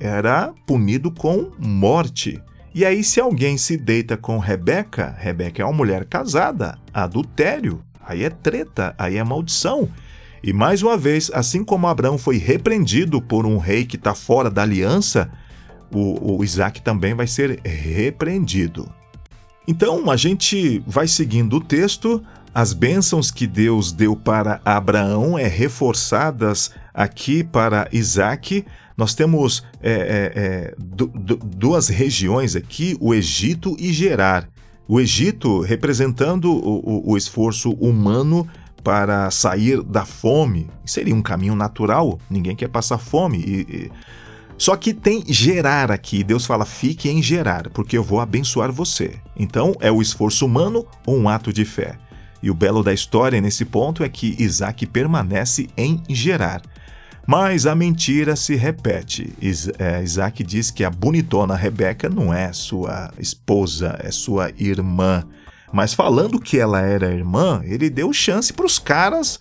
era 0.00 0.52
punido 0.66 1.10
com 1.10 1.50
morte. 1.58 2.40
E 2.74 2.84
aí, 2.84 3.02
se 3.02 3.18
alguém 3.20 3.56
se 3.56 3.76
deita 3.76 4.16
com 4.16 4.38
Rebeca, 4.38 5.16
Rebeca 5.18 5.62
é 5.62 5.64
uma 5.64 5.72
mulher 5.72 6.04
casada, 6.04 6.78
adultério, 6.92 7.82
aí 8.06 8.24
é 8.24 8.30
treta, 8.30 8.94
aí 8.96 9.16
é 9.16 9.24
maldição. 9.24 9.88
E 10.42 10.52
mais 10.52 10.82
uma 10.82 10.96
vez, 10.96 11.30
assim 11.34 11.64
como 11.64 11.88
Abraão 11.88 12.16
foi 12.16 12.38
repreendido 12.38 13.20
por 13.20 13.44
um 13.44 13.58
rei 13.58 13.84
que 13.84 13.96
está 13.96 14.14
fora 14.14 14.48
da 14.48 14.62
aliança, 14.62 15.30
o, 15.92 16.38
o 16.38 16.44
Isaac 16.44 16.80
também 16.82 17.14
vai 17.14 17.26
ser 17.26 17.60
repreendido. 17.64 18.88
Então 19.66 20.10
a 20.10 20.16
gente 20.16 20.82
vai 20.86 21.08
seguindo 21.08 21.56
o 21.56 21.60
texto, 21.60 22.22
as 22.54 22.72
bênçãos 22.72 23.30
que 23.30 23.46
Deus 23.46 23.92
deu 23.92 24.16
para 24.16 24.60
Abraão 24.64 25.38
é 25.38 25.46
reforçadas 25.46 26.70
aqui 26.94 27.44
para 27.44 27.88
Isaac. 27.92 28.64
Nós 28.96 29.14
temos 29.14 29.62
é, 29.82 29.92
é, 29.92 30.32
é, 30.34 30.74
duas 30.78 31.88
regiões 31.88 32.56
aqui, 32.56 32.96
o 32.98 33.12
Egito 33.12 33.76
e 33.78 33.92
Gerar. 33.92 34.48
O 34.88 35.00
Egito 35.00 35.60
representando 35.60 36.52
o, 36.52 36.78
o, 36.84 37.12
o 37.12 37.16
esforço 37.16 37.72
humano 37.72 38.46
para 38.84 39.30
sair 39.32 39.82
da 39.82 40.04
fome. 40.04 40.68
Seria 40.84 41.14
um 41.14 41.22
caminho 41.22 41.56
natural, 41.56 42.20
ninguém 42.30 42.54
quer 42.54 42.68
passar 42.68 42.98
fome. 42.98 43.38
E, 43.38 43.60
e... 43.60 43.92
Só 44.56 44.76
que 44.76 44.94
tem 44.94 45.24
gerar 45.26 45.90
aqui. 45.90 46.22
Deus 46.22 46.46
fala: 46.46 46.64
fique 46.64 47.08
em 47.08 47.20
gerar, 47.20 47.68
porque 47.70 47.98
eu 47.98 48.04
vou 48.04 48.20
abençoar 48.20 48.70
você. 48.70 49.16
Então 49.36 49.74
é 49.80 49.90
o 49.90 50.00
esforço 50.00 50.46
humano 50.46 50.86
ou 51.04 51.18
um 51.18 51.28
ato 51.28 51.52
de 51.52 51.64
fé. 51.64 51.98
E 52.42 52.50
o 52.50 52.54
belo 52.54 52.82
da 52.82 52.92
história 52.92 53.40
nesse 53.40 53.64
ponto 53.64 54.04
é 54.04 54.08
que 54.08 54.36
Isaac 54.38 54.86
permanece 54.86 55.68
em 55.76 56.00
Gerar. 56.08 56.62
Mas 57.26 57.66
a 57.66 57.74
mentira 57.74 58.36
se 58.36 58.54
repete. 58.54 59.32
É, 59.78 60.02
Isaac 60.02 60.44
diz 60.44 60.70
que 60.70 60.84
a 60.84 60.90
bonitona 60.90 61.56
Rebeca 61.56 62.08
não 62.08 62.32
é 62.32 62.52
sua 62.52 63.12
esposa, 63.18 63.98
é 64.00 64.12
sua 64.12 64.52
irmã. 64.56 65.24
Mas 65.72 65.92
falando 65.92 66.38
que 66.38 66.58
ela 66.58 66.80
era 66.80 67.12
irmã, 67.12 67.60
ele 67.64 67.90
deu 67.90 68.12
chance 68.12 68.52
para 68.52 68.64
os 68.64 68.78
caras 68.78 69.40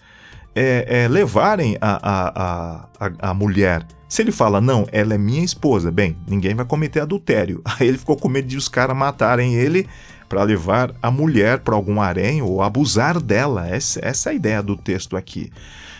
é, 0.55 1.03
é, 1.03 1.07
levarem 1.07 1.77
a, 1.79 1.99
a, 2.01 2.87
a, 2.99 3.29
a 3.29 3.33
mulher. 3.33 3.85
Se 4.09 4.21
ele 4.21 4.31
fala, 4.31 4.59
não, 4.59 4.87
ela 4.91 5.13
é 5.13 5.17
minha 5.17 5.43
esposa, 5.43 5.91
bem, 5.91 6.17
ninguém 6.27 6.55
vai 6.55 6.65
cometer 6.65 7.01
adultério. 7.01 7.61
Aí 7.79 7.87
ele 7.87 7.97
ficou 7.97 8.17
com 8.17 8.29
medo 8.29 8.47
de 8.47 8.57
os 8.57 8.67
caras 8.67 8.97
matarem 8.97 9.53
ele 9.53 9.87
para 10.27 10.41
levar 10.41 10.91
a 11.01 11.11
mulher 11.11 11.59
para 11.59 11.75
algum 11.75 12.01
harém 12.01 12.41
ou 12.41 12.63
abusar 12.63 13.21
dela. 13.21 13.67
Essa, 13.67 13.99
essa 14.03 14.29
é 14.29 14.31
a 14.31 14.35
ideia 14.35 14.63
do 14.63 14.75
texto 14.75 15.15
aqui. 15.15 15.51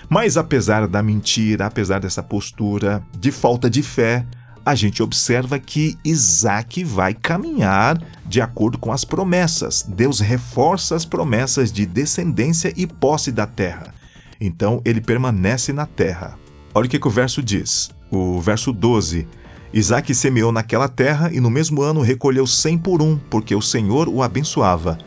Mas 0.10 0.38
apesar 0.38 0.88
da 0.88 1.02
mentira, 1.02 1.66
apesar 1.66 2.00
dessa 2.00 2.22
postura 2.22 3.04
de 3.18 3.32
falta 3.32 3.70
de 3.70 3.82
fé, 3.82 4.26
a 4.66 4.74
gente 4.74 5.04
observa 5.04 5.60
que 5.60 5.98
Isaac 6.04 6.84
vai 6.84 7.14
caminhar 7.14 8.02
de 8.26 8.42
acordo 8.42 8.78
com 8.78 8.92
as 8.92 9.06
promessas. 9.06 9.86
Deus 9.88 10.20
reforça 10.20 10.96
as 10.96 11.06
promessas 11.06 11.72
de 11.72 11.86
descendência 11.86 12.74
e 12.76 12.88
posse 12.88 13.32
da 13.32 13.46
terra. 13.46 13.94
Então 14.42 14.82
ele 14.84 15.02
permanece 15.02 15.72
na 15.72 15.86
terra. 15.86 16.38
Olha 16.74 16.88
o 16.88 16.90
que, 16.90 17.00
que 17.00 17.08
o 17.08 17.12
verso 17.12 17.44
diz. 17.44 17.92
O 18.12 18.40
verso 18.42 18.74
12 18.74 19.28
Isaac 19.76 20.16
semeou 20.16 20.54
naquela 20.54 20.88
terra 20.88 21.30
e 21.34 21.42
no 21.42 21.50
mesmo 21.50 21.82
ano 21.82 22.00
recolheu 22.00 22.48
cem 22.48 22.78
por 22.78 23.02
um, 23.02 23.18
porque 23.18 23.54
o 23.54 23.62
Senhor 23.62 24.08
o 24.08 24.24
abençoava. 24.24 24.98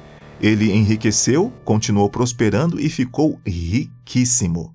Ele 0.42 0.70
enriqueceu, 0.70 1.50
continuou 1.64 2.10
prosperando 2.10 2.78
e 2.78 2.90
ficou 2.90 3.40
riquíssimo. 3.46 4.74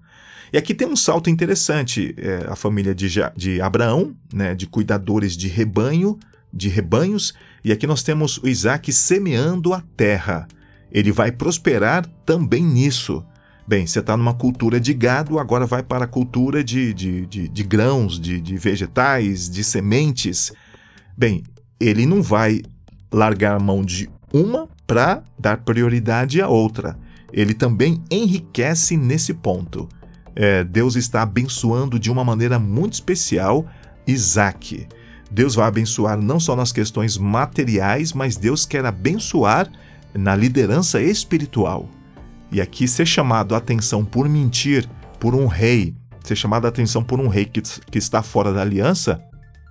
E 0.54 0.58
aqui 0.58 0.76
tem 0.76 0.88
um 0.88 0.96
salto 0.96 1.32
interessante. 1.32 2.14
É, 2.16 2.46
a 2.48 2.56
família 2.56 2.94
de, 2.94 3.10
de 3.36 3.60
Abraão, 3.60 4.16
né, 4.32 4.54
de 4.54 4.68
cuidadores 4.68 5.36
de 5.36 5.48
rebanho, 5.48 6.20
de 6.54 6.70
rebanhos, 6.70 7.34
e 7.66 7.72
aqui 7.72 7.88
nós 7.88 8.04
temos 8.04 8.38
o 8.38 8.48
Isaac 8.48 8.94
semeando 8.94 9.74
a 9.74 9.82
terra. 9.98 10.48
Ele 10.92 11.12
vai 11.12 11.32
prosperar 11.32 12.06
também 12.24 12.64
nisso. 12.64 13.26
Bem, 13.68 13.88
você 13.88 14.00
está 14.00 14.16
numa 14.16 14.36
cultura 14.36 14.80
de 14.80 14.94
gado, 14.94 15.40
agora 15.40 15.66
vai 15.66 15.82
para 15.82 16.06
a 16.06 16.08
cultura 16.08 16.64
de, 16.64 16.94
de, 16.94 17.26
de, 17.26 17.48
de 17.48 17.64
grãos, 17.64 18.20
de, 18.20 18.40
de 18.40 18.56
vegetais, 18.56 19.50
de 19.50 19.64
sementes. 19.64 20.52
Bem, 21.18 21.42
ele 21.80 22.06
não 22.06 22.22
vai 22.22 22.62
largar 23.12 23.56
a 23.56 23.64
mão 23.64 23.84
de 23.84 24.08
uma 24.32 24.70
para 24.86 25.24
dar 25.40 25.58
prioridade 25.64 26.40
à 26.40 26.48
outra. 26.48 26.96
Ele 27.32 27.56
também 27.56 28.04
enriquece 28.12 28.96
nesse 28.96 29.34
ponto. 29.34 29.90
É, 30.36 30.64
Deus 30.64 30.96
está 30.96 31.22
abençoando 31.22 32.00
de 32.00 32.12
uma 32.12 32.24
maneira 32.24 32.58
muito 32.58 32.94
especial 32.94 33.66
Isaac. 34.08 34.88
Deus 35.32 35.56
vai 35.56 35.68
abençoar 35.68 36.22
não 36.22 36.40
só 36.40 36.56
nas 36.56 36.72
questões 36.72 37.18
materiais, 37.18 38.14
mas 38.14 38.38
Deus 38.38 38.66
quer 38.66 38.86
abençoar 38.86 39.70
na 40.14 40.36
liderança 40.36 41.02
espiritual. 41.02 41.90
E 42.52 42.62
aqui 42.62 42.88
ser 42.88 43.06
chamado 43.06 43.56
a 43.56 43.58
atenção 43.58 44.06
por 44.06 44.30
mentir 44.30 44.88
por 45.20 45.34
um 45.34 45.48
rei, 45.48 45.96
ser 46.24 46.36
chamado 46.36 46.66
a 46.66 46.70
atenção 46.70 47.04
por 47.04 47.20
um 47.20 47.28
rei 47.28 47.46
que, 47.46 47.62
que 47.62 47.98
está 47.98 48.22
fora 48.22 48.54
da 48.54 48.62
aliança, 48.62 49.24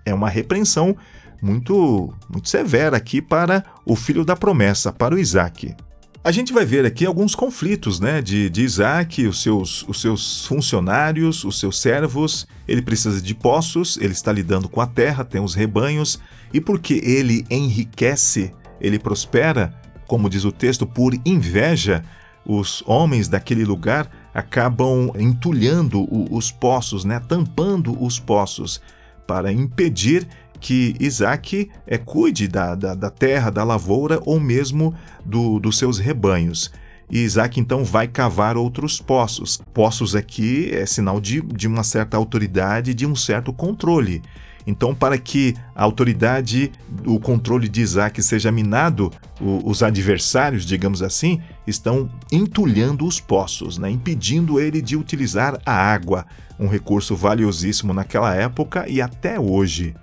é 0.05 0.13
uma 0.13 0.29
repreensão 0.29 0.97
muito, 1.41 2.13
muito 2.29 2.49
severa 2.49 2.97
aqui 2.97 3.23
para 3.23 3.65
o 3.85 3.95
filho 3.95 4.25
da 4.25 4.35
promessa, 4.35 4.93
para 4.93 5.15
o 5.15 5.19
Isaac. 5.19 5.77
A 6.25 6.31
gente 6.31 6.53
vai 6.53 6.65
ver 6.65 6.87
aqui 6.87 7.05
alguns 7.05 7.35
conflitos 7.35 7.99
né, 7.99 8.23
de, 8.23 8.49
de 8.49 8.63
Isaac, 8.63 9.27
os 9.27 9.43
seus, 9.43 9.83
os 9.89 10.01
seus 10.01 10.47
funcionários, 10.47 11.43
os 11.43 11.59
seus 11.59 11.81
servos. 11.81 12.47
Ele 12.69 12.81
precisa 12.81 13.21
de 13.21 13.35
poços, 13.35 13.97
ele 13.97 14.13
está 14.13 14.31
lidando 14.31 14.69
com 14.69 14.81
a 14.81 14.87
terra, 14.87 15.25
tem 15.25 15.41
os 15.41 15.53
rebanhos, 15.53 16.21
e 16.55 16.61
porque 16.61 17.01
ele 17.03 17.45
enriquece, 17.51 18.55
ele 18.81 19.01
prospera, 19.01 19.75
como 20.07 20.31
diz 20.31 20.45
o 20.45 20.53
texto, 20.53 20.87
por 20.87 21.13
inveja, 21.27 22.05
os 22.47 22.85
homens 22.87 23.27
daquele 23.27 23.65
lugar 23.65 24.09
acabam 24.33 25.11
entulhando 25.19 26.07
os 26.33 26.53
poços, 26.53 27.05
né? 27.05 27.19
tampando 27.19 28.01
os 28.01 28.21
poços, 28.21 28.81
para 29.27 29.53
impedir 29.53 30.29
que 30.63 30.95
Isaac 31.01 31.69
é, 31.85 31.99
cuide 31.99 32.47
da, 32.47 32.77
da, 32.77 32.95
da 32.95 33.11
terra, 33.11 33.51
da 33.51 33.65
lavoura 33.65 34.21
ou 34.25 34.39
mesmo 34.39 34.95
do, 35.25 35.59
dos 35.59 35.77
seus 35.77 35.99
rebanhos. 35.99 36.73
E 37.11 37.19
Isaac 37.19 37.59
então 37.59 37.85
vai 37.85 38.07
cavar 38.07 38.57
outros 38.57 39.01
poços. 39.01 39.61
Poços 39.75 40.15
aqui 40.15 40.71
é 40.73 40.87
sinal 40.87 41.21
de, 41.21 41.43
de 41.43 41.67
uma 41.67 41.83
certa 41.83 42.17
autoridade, 42.17 42.95
de 42.95 43.05
um 43.05 43.17
certo 43.17 43.53
controle. 43.53 44.23
Então, 44.65 44.95
para 44.95 45.19
que 45.19 45.57
a 45.75 45.83
autoridade, 45.83 46.71
o 47.05 47.19
controle 47.19 47.69
de 47.69 47.81
Isaac 47.81 48.23
seja 48.23 48.53
minado, 48.53 49.11
o, 49.41 49.69
os 49.69 49.83
adversários, 49.83 50.65
digamos 50.65 51.03
assim, 51.03 51.41
estão 51.67 52.09
entulhando 52.31 53.05
os 53.05 53.19
poços, 53.19 53.79
né? 53.79 53.91
impedindo 53.91 54.61
ele 54.61 54.81
de 54.81 54.97
utilizar 54.97 55.61
a 55.67 55.73
água, 55.73 56.25
um 56.57 56.69
recurso 56.69 57.17
valiosíssimo 57.17 57.93
naquela 57.93 58.33
época 58.33 58.89
e 58.89 59.03
até 59.03 59.41
hoje. 59.41 59.97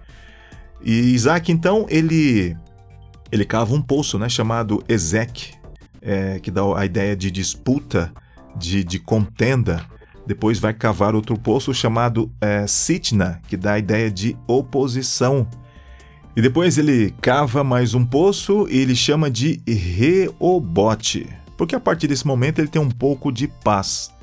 E 0.81 1.13
Isaac, 1.13 1.51
então, 1.51 1.85
ele, 1.89 2.55
ele 3.31 3.45
cava 3.45 3.73
um 3.73 3.81
poço 3.81 4.17
né, 4.17 4.29
chamado 4.29 4.83
Ezek, 4.87 5.53
é, 6.01 6.39
que 6.39 6.49
dá 6.49 6.61
a 6.77 6.85
ideia 6.85 7.15
de 7.15 7.29
disputa, 7.29 8.11
de, 8.55 8.83
de 8.83 8.99
contenda. 8.99 9.85
Depois 10.25 10.59
vai 10.59 10.73
cavar 10.73 11.15
outro 11.15 11.37
poço 11.37 11.73
chamado 11.73 12.31
é, 12.39 12.65
Sitna, 12.67 13.41
que 13.47 13.57
dá 13.57 13.73
a 13.73 13.79
ideia 13.79 14.09
de 14.11 14.37
oposição. 14.47 15.47
E 16.35 16.41
depois 16.41 16.77
ele 16.77 17.13
cava 17.19 17.63
mais 17.63 17.93
um 17.93 18.05
poço 18.05 18.67
e 18.69 18.77
ele 18.77 18.95
chama 18.95 19.29
de 19.29 19.61
Reobote, 19.67 21.27
porque 21.57 21.75
a 21.75 21.79
partir 21.79 22.07
desse 22.07 22.25
momento 22.25 22.59
ele 22.59 22.67
tem 22.67 22.81
um 22.81 22.89
pouco 22.89 23.31
de 23.31 23.47
paz. 23.47 24.13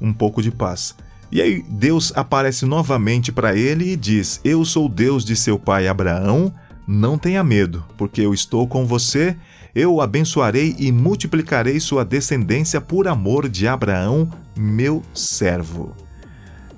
Um 0.00 0.12
pouco 0.12 0.42
de 0.42 0.50
paz. 0.50 0.96
E 1.32 1.40
aí 1.40 1.64
Deus 1.66 2.12
aparece 2.14 2.66
novamente 2.66 3.32
para 3.32 3.56
ele 3.56 3.92
e 3.92 3.96
diz: 3.96 4.38
Eu 4.44 4.66
sou 4.66 4.86
Deus 4.86 5.24
de 5.24 5.34
seu 5.34 5.58
pai 5.58 5.88
Abraão, 5.88 6.52
não 6.86 7.16
tenha 7.16 7.42
medo, 7.42 7.82
porque 7.96 8.20
eu 8.20 8.34
estou 8.34 8.68
com 8.68 8.84
você, 8.84 9.34
eu 9.74 9.94
o 9.94 10.02
abençoarei 10.02 10.76
e 10.78 10.92
multiplicarei 10.92 11.80
sua 11.80 12.04
descendência 12.04 12.82
por 12.82 13.08
amor 13.08 13.48
de 13.48 13.66
Abraão, 13.66 14.28
meu 14.54 15.02
servo. 15.14 15.96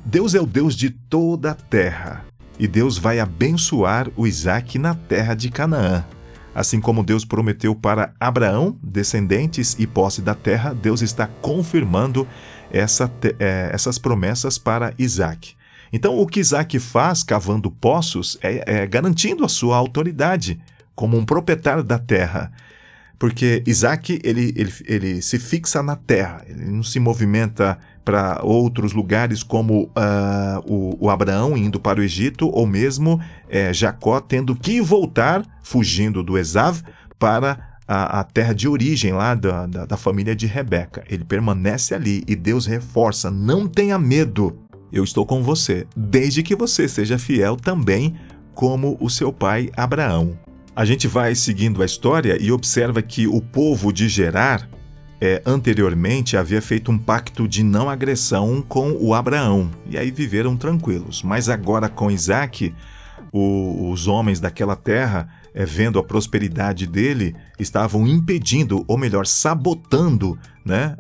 Deus 0.05 0.37
é 0.37 0.41
o 0.41 0.47
Deus 0.47 0.77
de 0.77 0.91
toda 0.91 1.51
a 1.51 1.55
terra, 1.55 2.25
e 2.57 2.69
Deus 2.69 2.97
vai 2.97 3.19
abençoar 3.19 4.09
o 4.15 4.25
Isaac 4.25 4.79
na 4.79 4.95
terra 4.95 5.35
de 5.35 5.51
Canaã. 5.51 6.05
Assim 6.55 6.81
como 6.81 7.03
Deus 7.03 7.25
prometeu 7.25 7.75
para 7.75 8.13
Abraão, 8.21 8.79
descendentes 8.81 9.75
e 9.77 9.89
posse 9.89 10.23
da 10.23 10.37
terra, 10.37 10.73
Deus 10.73 11.03
está 11.03 11.27
confirmando 11.27 12.29
essa, 12.75 13.11
é, 13.39 13.71
essas 13.73 13.99
promessas 13.99 14.59
para 14.59 14.93
Isaac. 14.99 15.55
Então, 15.93 16.19
o 16.19 16.27
que 16.27 16.41
Isaac 16.41 16.79
faz 16.81 17.23
cavando 17.23 17.71
poços 17.71 18.37
é, 18.43 18.83
é 18.83 18.87
garantindo 18.87 19.45
a 19.45 19.49
sua 19.49 19.77
autoridade 19.77 20.61
como 20.95 21.17
um 21.17 21.25
proprietário 21.25 21.85
da 21.85 21.99
terra. 21.99 22.51
Porque 23.17 23.63
Isaac 23.65 24.21
ele, 24.25 24.53
ele, 24.57 24.73
ele 24.87 25.23
se 25.23 25.39
fixa 25.39 25.83
na 25.83 25.95
terra, 25.95 26.43
ele 26.49 26.65
não 26.65 26.83
se 26.83 26.99
movimenta 26.99 27.79
para 28.05 28.41
outros 28.43 28.93
lugares 28.93 29.43
como 29.43 29.85
uh, 29.85 30.61
o, 30.67 31.07
o, 31.07 31.11
Abraão 31.11 31.57
indo 31.57 31.81
para 31.81 32.01
o 32.01 32.03
Egito, 32.03 32.51
ou 32.53 32.67
mesmo 32.67 33.21
é, 33.49 33.73
Jacó 33.73 34.21
tendo 34.21 34.55
que 34.55 34.81
voltar, 34.81 35.43
fugindo 35.63 36.23
do 36.23 36.37
Esav, 36.37 36.83
para 37.19 37.74
a, 37.87 38.21
a 38.21 38.25
terra 38.25 38.53
de 38.53 38.69
origem 38.69 39.13
lá 39.13 39.35
da, 39.35 39.67
da, 39.67 39.85
da 39.85 39.97
família 39.97 40.35
de 40.35 40.47
Rebeca. 40.47 41.05
Ele 41.09 41.25
permanece 41.25 41.95
ali 41.95 42.23
e 42.27 42.35
Deus 42.35 42.67
reforça: 42.67 43.31
não 43.31 43.67
tenha 43.67 43.99
medo, 43.99 44.59
eu 44.93 45.05
estou 45.05 45.27
com 45.27 45.43
você, 45.43 45.87
desde 45.97 46.43
que 46.43 46.57
você 46.57 46.89
seja 46.89 47.19
fiel 47.19 47.57
também 47.57 48.15
como 48.55 48.97
o 49.01 49.11
seu 49.11 49.33
pai 49.33 49.71
Abraão. 49.77 50.39
A 50.77 50.85
gente 50.85 51.07
vai 51.07 51.35
seguindo 51.35 51.83
a 51.83 51.87
história 51.87 52.37
e 52.41 52.51
observa 52.51 53.01
que 53.01 53.27
o 53.27 53.41
povo 53.41 53.93
de 53.93 54.09
Gerar 54.09 54.69
é, 55.21 55.41
anteriormente 55.47 56.37
havia 56.37 56.61
feito 56.61 56.91
um 56.91 56.99
pacto 56.99 57.47
de 57.47 57.63
não 57.63 57.89
agressão 57.89 58.61
com 58.61 58.93
o 58.93 59.15
Abraão, 59.15 59.71
e 59.89 59.97
aí 59.97 60.11
viveram 60.11 60.57
tranquilos. 60.57 61.23
Mas 61.23 61.49
agora 61.49 61.89
com 61.89 62.11
Isaac, 62.11 62.75
o, 63.33 63.91
os 63.91 64.07
homens 64.07 64.41
daquela 64.41 64.77
terra, 64.77 65.29
é, 65.55 65.65
vendo 65.65 65.99
a 65.99 66.05
prosperidade 66.05 66.87
dele, 66.87 67.35
estavam 67.59 68.07
impedindo, 68.07 68.85
ou 68.89 68.99
melhor, 68.99 69.25
sabotando 69.25 70.39
né, 70.65 70.97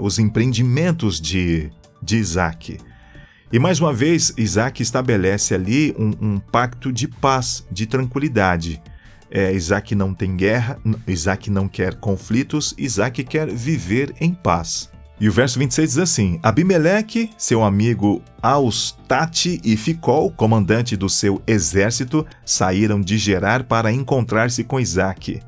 os 0.00 0.18
empreendimentos 0.18 1.20
de, 1.20 1.70
de 2.02 2.16
Isaac. 2.16 2.78
E 3.52 3.58
mais 3.58 3.80
uma 3.80 3.92
vez, 3.92 4.32
Isaac 4.36 4.82
estabelece 4.82 5.54
ali 5.54 5.94
um, 5.98 6.12
um 6.20 6.38
pacto 6.38 6.92
de 6.92 7.08
paz, 7.08 7.66
de 7.70 7.86
tranquilidade. 7.86 8.80
É, 9.30 9.52
Isaac 9.52 9.94
não 9.94 10.14
tem 10.14 10.36
guerra, 10.36 10.78
Isaac 11.06 11.50
não 11.50 11.68
quer 11.68 11.94
conflitos, 11.94 12.74
Isaac 12.78 13.24
quer 13.24 13.50
viver 13.50 14.14
em 14.20 14.32
paz. 14.34 14.90
E 15.20 15.28
o 15.28 15.32
verso 15.32 15.58
26 15.58 15.90
diz 15.90 15.98
assim: 15.98 16.38
Abimeleque, 16.42 17.30
seu 17.36 17.64
amigo 17.64 18.22
Austate 18.40 19.60
e 19.64 19.76
Ficol, 19.76 20.30
comandante 20.30 20.96
do 20.96 21.08
seu 21.08 21.42
exército, 21.46 22.24
saíram 22.44 23.00
de 23.00 23.18
Gerar 23.18 23.64
para 23.64 23.92
encontrar-se 23.92 24.62
com 24.62 24.78
Isaac. 24.78 25.40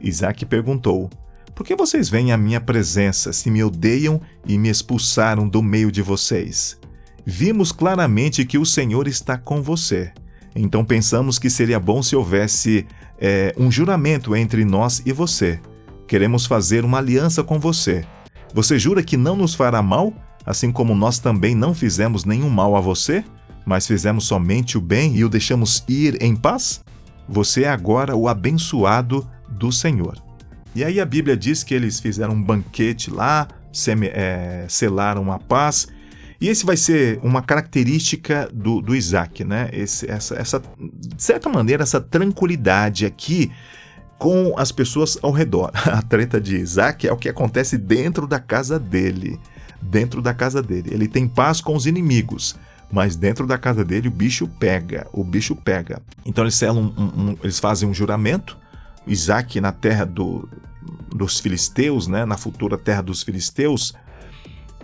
Isaac 0.00 0.44
perguntou: 0.44 1.08
Por 1.54 1.64
que 1.64 1.76
vocês 1.76 2.08
vêm 2.08 2.32
à 2.32 2.36
minha 2.36 2.60
presença 2.60 3.32
se 3.32 3.48
me 3.48 3.62
odeiam 3.62 4.20
e 4.46 4.58
me 4.58 4.68
expulsaram 4.68 5.48
do 5.48 5.62
meio 5.62 5.92
de 5.92 6.02
vocês? 6.02 6.76
Vimos 7.24 7.70
claramente 7.70 8.44
que 8.44 8.58
o 8.58 8.66
Senhor 8.66 9.06
está 9.06 9.38
com 9.38 9.62
você. 9.62 10.12
Então 10.54 10.84
pensamos 10.84 11.38
que 11.38 11.48
seria 11.48 11.78
bom 11.78 12.02
se 12.02 12.16
houvesse 12.16 12.84
é, 13.18 13.54
um 13.56 13.70
juramento 13.70 14.34
entre 14.34 14.64
nós 14.64 15.00
e 15.06 15.12
você. 15.12 15.60
Queremos 16.08 16.44
fazer 16.44 16.84
uma 16.84 16.98
aliança 16.98 17.44
com 17.44 17.60
você. 17.60 18.04
Você 18.54 18.78
jura 18.78 19.02
que 19.02 19.16
não 19.16 19.34
nos 19.34 19.54
fará 19.54 19.80
mal, 19.80 20.12
assim 20.44 20.70
como 20.70 20.94
nós 20.94 21.18
também 21.18 21.54
não 21.54 21.74
fizemos 21.74 22.24
nenhum 22.24 22.50
mal 22.50 22.76
a 22.76 22.80
você, 22.80 23.24
mas 23.64 23.86
fizemos 23.86 24.24
somente 24.24 24.76
o 24.76 24.80
bem 24.80 25.16
e 25.16 25.24
o 25.24 25.28
deixamos 25.28 25.82
ir 25.88 26.22
em 26.22 26.36
paz? 26.36 26.82
Você 27.28 27.62
é 27.62 27.68
agora 27.68 28.14
o 28.14 28.28
abençoado 28.28 29.26
do 29.48 29.72
Senhor. 29.72 30.18
E 30.74 30.84
aí 30.84 31.00
a 31.00 31.06
Bíblia 31.06 31.36
diz 31.36 31.62
que 31.62 31.74
eles 31.74 31.98
fizeram 31.98 32.34
um 32.34 32.42
banquete 32.42 33.10
lá, 33.10 33.48
é, 34.12 34.66
selaram 34.68 35.32
a 35.32 35.38
paz. 35.38 35.88
E 36.40 36.48
esse 36.48 36.66
vai 36.66 36.76
ser 36.76 37.20
uma 37.22 37.40
característica 37.40 38.50
do, 38.52 38.82
do 38.82 38.94
Isaac, 38.94 39.44
né? 39.44 39.70
Esse, 39.72 40.10
essa, 40.10 40.34
essa, 40.34 40.62
de 40.78 41.22
certa 41.22 41.48
maneira, 41.48 41.84
essa 41.84 42.00
tranquilidade 42.00 43.06
aqui 43.06 43.50
com 44.22 44.54
as 44.56 44.70
pessoas 44.70 45.18
ao 45.20 45.32
redor. 45.32 45.72
A 45.74 46.00
treta 46.00 46.40
de 46.40 46.54
Isaac 46.56 47.08
é 47.08 47.12
o 47.12 47.16
que 47.16 47.28
acontece 47.28 47.76
dentro 47.76 48.24
da 48.24 48.38
casa 48.38 48.78
dele. 48.78 49.36
Dentro 49.80 50.22
da 50.22 50.32
casa 50.32 50.62
dele. 50.62 50.90
Ele 50.92 51.08
tem 51.08 51.26
paz 51.26 51.60
com 51.60 51.74
os 51.74 51.86
inimigos, 51.86 52.54
mas 52.88 53.16
dentro 53.16 53.48
da 53.48 53.58
casa 53.58 53.84
dele 53.84 54.06
o 54.06 54.12
bicho 54.12 54.46
pega. 54.46 55.08
O 55.12 55.24
bicho 55.24 55.56
pega. 55.56 56.00
Então 56.24 56.44
eles, 56.44 56.54
selam 56.54 56.94
um, 56.96 57.02
um, 57.02 57.36
eles 57.42 57.58
fazem 57.58 57.88
um 57.88 57.92
juramento. 57.92 58.56
Isaac 59.04 59.60
na 59.60 59.72
terra 59.72 60.04
do, 60.04 60.48
dos 61.12 61.40
filisteus, 61.40 62.06
né, 62.06 62.24
na 62.24 62.36
futura 62.36 62.78
terra 62.78 63.02
dos 63.02 63.24
filisteus, 63.24 63.92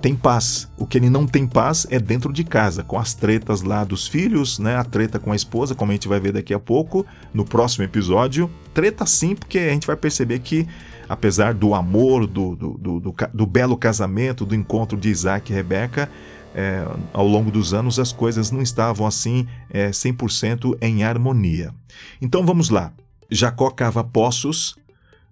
tem 0.00 0.14
paz. 0.14 0.68
O 0.76 0.86
que 0.86 0.96
ele 0.98 1.10
não 1.10 1.26
tem 1.26 1.46
paz 1.46 1.86
é 1.90 1.98
dentro 1.98 2.32
de 2.32 2.44
casa, 2.44 2.82
com 2.82 2.98
as 2.98 3.14
tretas 3.14 3.62
lá 3.62 3.84
dos 3.84 4.06
filhos, 4.06 4.58
né? 4.58 4.76
A 4.76 4.84
treta 4.84 5.18
com 5.18 5.32
a 5.32 5.36
esposa, 5.36 5.74
como 5.74 5.90
a 5.90 5.94
gente 5.94 6.08
vai 6.08 6.20
ver 6.20 6.32
daqui 6.32 6.54
a 6.54 6.58
pouco, 6.58 7.04
no 7.32 7.44
próximo 7.44 7.84
episódio. 7.84 8.50
Treta 8.72 9.04
sim, 9.06 9.34
porque 9.34 9.58
a 9.58 9.70
gente 9.70 9.86
vai 9.86 9.96
perceber 9.96 10.38
que, 10.38 10.66
apesar 11.08 11.54
do 11.54 11.74
amor, 11.74 12.26
do, 12.26 12.54
do, 12.54 12.78
do, 12.78 13.00
do, 13.00 13.14
do 13.34 13.46
belo 13.46 13.76
casamento, 13.76 14.46
do 14.46 14.54
encontro 14.54 14.96
de 14.96 15.08
Isaac 15.08 15.50
e 15.50 15.54
Rebeca, 15.54 16.08
é, 16.54 16.84
ao 17.12 17.26
longo 17.26 17.50
dos 17.50 17.74
anos 17.74 17.98
as 17.98 18.12
coisas 18.12 18.50
não 18.50 18.62
estavam 18.62 19.06
assim 19.06 19.46
é, 19.70 19.90
100% 19.90 20.76
em 20.80 21.04
harmonia. 21.04 21.74
Então 22.20 22.44
vamos 22.44 22.70
lá. 22.70 22.92
Jacó 23.30 23.70
cava 23.70 24.02
poços. 24.02 24.76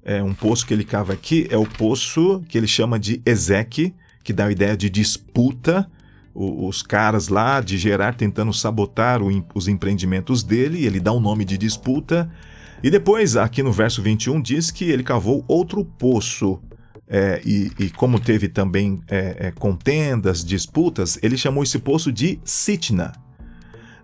É, 0.04 0.22
um 0.22 0.34
poço 0.34 0.64
que 0.64 0.72
ele 0.72 0.84
cava 0.84 1.12
aqui 1.12 1.48
é 1.50 1.56
o 1.56 1.66
poço 1.66 2.40
que 2.48 2.56
ele 2.56 2.68
chama 2.68 2.96
de 2.96 3.20
Ezeque 3.26 3.92
que 4.26 4.32
dá 4.32 4.46
a 4.46 4.50
ideia 4.50 4.76
de 4.76 4.90
disputa, 4.90 5.88
os 6.34 6.82
caras 6.82 7.28
lá 7.28 7.60
de 7.60 7.78
Gerar 7.78 8.16
tentando 8.16 8.52
sabotar 8.52 9.20
os 9.54 9.68
empreendimentos 9.68 10.42
dele, 10.42 10.84
ele 10.84 10.98
dá 10.98 11.12
o 11.12 11.18
um 11.18 11.20
nome 11.20 11.44
de 11.44 11.56
disputa. 11.56 12.28
E 12.82 12.90
depois, 12.90 13.36
aqui 13.36 13.62
no 13.62 13.70
verso 13.70 14.02
21, 14.02 14.42
diz 14.42 14.72
que 14.72 14.84
ele 14.90 15.04
cavou 15.04 15.44
outro 15.46 15.84
poço. 15.84 16.60
É, 17.08 17.40
e, 17.46 17.70
e, 17.78 17.88
como 17.88 18.18
teve 18.18 18.48
também 18.48 19.00
é, 19.08 19.46
é, 19.46 19.50
contendas, 19.52 20.44
disputas, 20.44 21.20
ele 21.22 21.38
chamou 21.38 21.62
esse 21.62 21.78
poço 21.78 22.10
de 22.10 22.40
Sitna. 22.44 23.12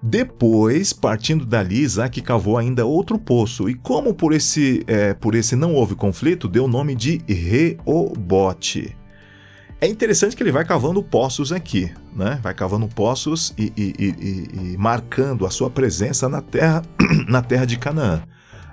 Depois, 0.00 0.92
partindo 0.92 1.44
dali, 1.44 1.80
Isaac 1.80 2.20
cavou 2.22 2.56
ainda 2.56 2.86
outro 2.86 3.18
poço, 3.18 3.68
e 3.68 3.74
como 3.74 4.14
por 4.14 4.32
esse, 4.32 4.84
é, 4.86 5.14
por 5.14 5.34
esse 5.34 5.56
não 5.56 5.74
houve 5.74 5.96
conflito, 5.96 6.46
deu 6.46 6.66
o 6.66 6.68
nome 6.68 6.94
de 6.94 7.20
Reobote. 7.26 9.01
É 9.82 9.88
interessante 9.88 10.36
que 10.36 10.42
ele 10.44 10.52
vai 10.52 10.64
cavando 10.64 11.02
poços 11.02 11.50
aqui, 11.50 11.92
né? 12.14 12.38
Vai 12.40 12.54
cavando 12.54 12.86
poços 12.86 13.52
e, 13.58 13.72
e, 13.76 13.94
e, 13.98 14.74
e 14.74 14.76
marcando 14.78 15.44
a 15.44 15.50
sua 15.50 15.68
presença 15.68 16.28
na 16.28 16.40
terra, 16.40 16.84
na 17.26 17.42
terra 17.42 17.64
de 17.64 17.76
Canaã. 17.76 18.22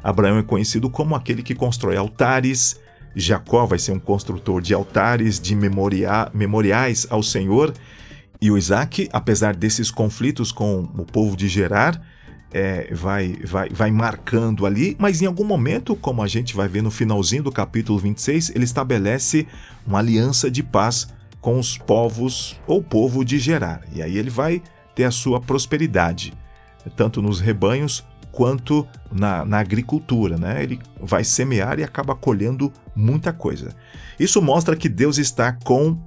Abraão 0.03 0.37
é 0.37 0.43
conhecido 0.43 0.87
como 0.87 1.15
aquele 1.15 1.41
que 1.41 1.55
constrói 1.55 1.97
altares. 1.97 2.79
Jacó 3.15 3.65
vai 3.65 3.79
ser 3.79 3.91
um 3.91 3.99
construtor 3.99 4.61
de 4.61 4.71
altares, 4.71 5.39
de 5.39 5.55
memoria, 5.55 6.29
memoriais 6.31 7.07
ao 7.09 7.23
Senhor. 7.23 7.73
E 8.39 8.51
o 8.51 8.55
Isaac, 8.55 9.09
apesar 9.11 9.55
desses 9.55 9.89
conflitos 9.89 10.51
com 10.51 10.81
o 10.95 11.05
povo 11.05 11.35
de 11.35 11.47
Gerar, 11.47 11.99
é, 12.51 12.93
vai, 12.93 13.33
vai, 13.45 13.69
vai 13.69 13.91
marcando 13.91 14.65
ali, 14.65 14.95
mas 14.99 15.21
em 15.21 15.25
algum 15.25 15.43
momento, 15.43 15.95
como 15.95 16.21
a 16.21 16.27
gente 16.27 16.55
vai 16.55 16.67
ver 16.67 16.81
no 16.81 16.91
finalzinho 16.91 17.43
do 17.43 17.51
capítulo 17.51 17.99
26, 17.99 18.51
ele 18.55 18.63
estabelece 18.63 19.47
uma 19.85 19.99
aliança 19.99 20.49
de 20.49 20.63
paz 20.63 21.07
com 21.39 21.59
os 21.59 21.77
povos 21.77 22.59
ou 22.67 22.81
povo 22.81 23.23
de 23.23 23.39
Gerar. 23.39 23.81
E 23.93 24.01
aí 24.01 24.17
ele 24.17 24.29
vai 24.29 24.61
ter 24.95 25.03
a 25.03 25.11
sua 25.11 25.39
prosperidade, 25.39 26.33
tanto 26.95 27.21
nos 27.21 27.39
rebanhos 27.39 28.03
quanto 28.31 28.87
na, 29.11 29.45
na 29.45 29.59
agricultura. 29.59 30.37
Né? 30.37 30.63
Ele 30.63 30.79
vai 30.99 31.23
semear 31.23 31.79
e 31.79 31.83
acaba 31.83 32.15
colhendo 32.15 32.71
muita 32.95 33.31
coisa. 33.31 33.75
Isso 34.19 34.41
mostra 34.41 34.75
que 34.75 34.89
Deus 34.89 35.17
está 35.17 35.53
com 35.53 35.97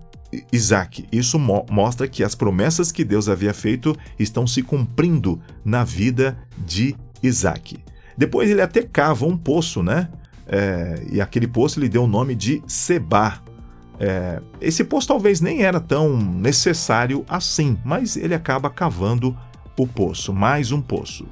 Isaac. 0.52 1.06
Isso 1.12 1.38
mo 1.38 1.66
mostra 1.70 2.08
que 2.08 2.24
as 2.24 2.34
promessas 2.34 2.90
que 2.90 3.04
Deus 3.04 3.28
havia 3.28 3.52
feito 3.52 3.96
estão 4.18 4.46
se 4.46 4.62
cumprindo 4.62 5.40
na 5.64 5.84
vida 5.84 6.38
de 6.58 6.94
Isaac. 7.22 7.78
Depois 8.16 8.50
ele 8.50 8.62
até 8.62 8.82
cava 8.82 9.26
um 9.26 9.36
poço, 9.36 9.82
né? 9.82 10.08
É, 10.46 11.02
e 11.10 11.20
aquele 11.20 11.46
poço 11.46 11.80
lhe 11.80 11.88
deu 11.88 12.04
o 12.04 12.08
nome 12.08 12.34
de 12.34 12.62
Seba. 12.66 13.40
É, 13.98 14.40
esse 14.60 14.84
poço 14.84 15.08
talvez 15.08 15.40
nem 15.40 15.62
era 15.62 15.80
tão 15.80 16.16
necessário 16.16 17.24
assim, 17.28 17.78
mas 17.84 18.16
ele 18.16 18.34
acaba 18.34 18.68
cavando 18.68 19.36
o 19.78 19.86
poço, 19.86 20.32
mais 20.32 20.72
um 20.72 20.80
poço. 20.80 21.26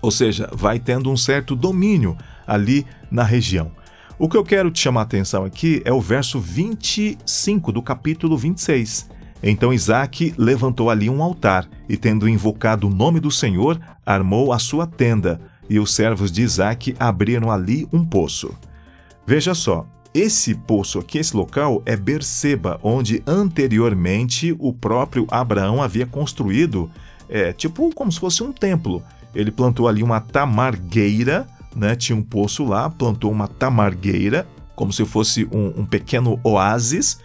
Ou 0.00 0.10
seja, 0.10 0.48
vai 0.52 0.78
tendo 0.78 1.10
um 1.10 1.16
certo 1.16 1.56
domínio 1.56 2.16
ali 2.46 2.86
na 3.10 3.22
região. 3.22 3.72
O 4.20 4.28
que 4.28 4.36
eu 4.36 4.42
quero 4.42 4.68
te 4.68 4.80
chamar 4.80 5.02
a 5.02 5.04
atenção 5.04 5.44
aqui 5.44 5.80
é 5.84 5.92
o 5.92 6.00
verso 6.00 6.40
25 6.40 7.70
do 7.70 7.80
capítulo 7.80 8.36
26. 8.36 9.08
Então 9.40 9.72
Isaac 9.72 10.34
levantou 10.36 10.90
ali 10.90 11.08
um 11.08 11.22
altar, 11.22 11.68
e 11.88 11.96
tendo 11.96 12.28
invocado 12.28 12.88
o 12.88 12.90
nome 12.90 13.20
do 13.20 13.30
Senhor, 13.30 13.80
armou 14.04 14.52
a 14.52 14.58
sua 14.58 14.88
tenda, 14.88 15.40
e 15.70 15.78
os 15.78 15.94
servos 15.94 16.32
de 16.32 16.42
Isaac 16.42 16.96
abriram 16.98 17.48
ali 17.48 17.86
um 17.92 18.04
poço. 18.04 18.52
Veja 19.24 19.54
só, 19.54 19.86
esse 20.12 20.52
poço 20.52 20.98
aqui, 20.98 21.18
esse 21.18 21.36
local, 21.36 21.80
é 21.86 21.94
Berseba, 21.94 22.80
onde 22.82 23.22
anteriormente 23.24 24.52
o 24.58 24.72
próprio 24.72 25.28
Abraão 25.30 25.80
havia 25.80 26.06
construído, 26.06 26.90
é, 27.28 27.52
tipo 27.52 27.94
como 27.94 28.10
se 28.10 28.18
fosse 28.18 28.42
um 28.42 28.52
templo. 28.52 29.00
Ele 29.32 29.52
plantou 29.52 29.86
ali 29.86 30.02
uma 30.02 30.20
tamargueira 30.20 31.46
né, 31.74 31.94
tinha 31.94 32.16
um 32.16 32.22
poço 32.22 32.64
lá, 32.64 32.88
plantou 32.90 33.30
uma 33.30 33.48
tamargueira, 33.48 34.46
como 34.74 34.92
se 34.92 35.04
fosse 35.04 35.44
um, 35.52 35.80
um 35.80 35.86
pequeno 35.86 36.38
oásis. 36.42 37.18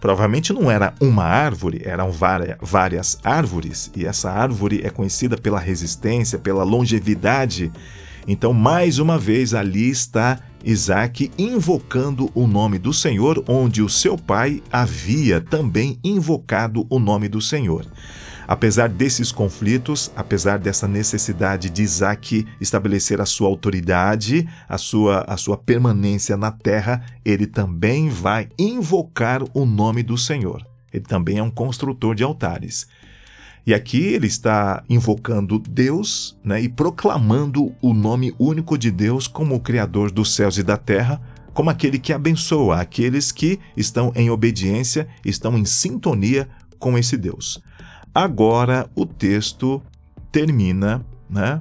Provavelmente 0.00 0.52
não 0.52 0.70
era 0.70 0.94
uma 1.00 1.24
árvore, 1.24 1.82
eram 1.84 2.10
várias, 2.10 2.56
várias 2.60 3.18
árvores, 3.22 3.90
e 3.94 4.06
essa 4.06 4.30
árvore 4.30 4.80
é 4.82 4.88
conhecida 4.88 5.36
pela 5.36 5.58
resistência, 5.58 6.38
pela 6.38 6.64
longevidade. 6.64 7.70
Então, 8.26 8.52
mais 8.52 8.98
uma 8.98 9.18
vez, 9.18 9.52
ali 9.54 9.90
está 9.90 10.38
Isaac 10.64 11.30
invocando 11.38 12.30
o 12.34 12.46
nome 12.46 12.78
do 12.78 12.92
Senhor, 12.92 13.42
onde 13.48 13.82
o 13.82 13.88
seu 13.88 14.16
pai 14.16 14.62
havia 14.70 15.40
também 15.40 15.98
invocado 16.04 16.86
o 16.88 16.98
nome 16.98 17.28
do 17.28 17.40
Senhor. 17.40 17.86
Apesar 18.50 18.88
desses 18.88 19.30
conflitos, 19.30 20.10
apesar 20.16 20.58
dessa 20.58 20.88
necessidade 20.88 21.70
de 21.70 21.82
Isaac 21.82 22.44
estabelecer 22.60 23.20
a 23.20 23.24
sua 23.24 23.46
autoridade, 23.46 24.44
a 24.68 24.76
sua, 24.76 25.24
a 25.28 25.36
sua 25.36 25.56
permanência 25.56 26.36
na 26.36 26.50
terra, 26.50 27.00
ele 27.24 27.46
também 27.46 28.08
vai 28.08 28.48
invocar 28.58 29.40
o 29.54 29.64
nome 29.64 30.02
do 30.02 30.18
Senhor. 30.18 30.66
Ele 30.92 31.04
também 31.04 31.38
é 31.38 31.42
um 31.44 31.50
construtor 31.50 32.16
de 32.16 32.24
altares. 32.24 32.88
E 33.64 33.72
aqui 33.72 34.02
ele 34.02 34.26
está 34.26 34.82
invocando 34.88 35.60
Deus 35.60 36.36
né, 36.42 36.60
e 36.60 36.68
proclamando 36.68 37.72
o 37.80 37.94
nome 37.94 38.34
único 38.36 38.76
de 38.76 38.90
Deus 38.90 39.28
como 39.28 39.54
o 39.54 39.60
Criador 39.60 40.10
dos 40.10 40.34
céus 40.34 40.58
e 40.58 40.64
da 40.64 40.76
terra, 40.76 41.22
como 41.54 41.70
aquele 41.70 42.00
que 42.00 42.12
abençoa 42.12 42.80
aqueles 42.80 43.30
que 43.30 43.60
estão 43.76 44.10
em 44.16 44.28
obediência, 44.28 45.06
estão 45.24 45.56
em 45.56 45.64
sintonia 45.64 46.48
com 46.80 46.98
esse 46.98 47.16
Deus. 47.16 47.62
Agora 48.14 48.88
o 48.94 49.06
texto 49.06 49.82
termina, 50.32 51.04
né? 51.28 51.60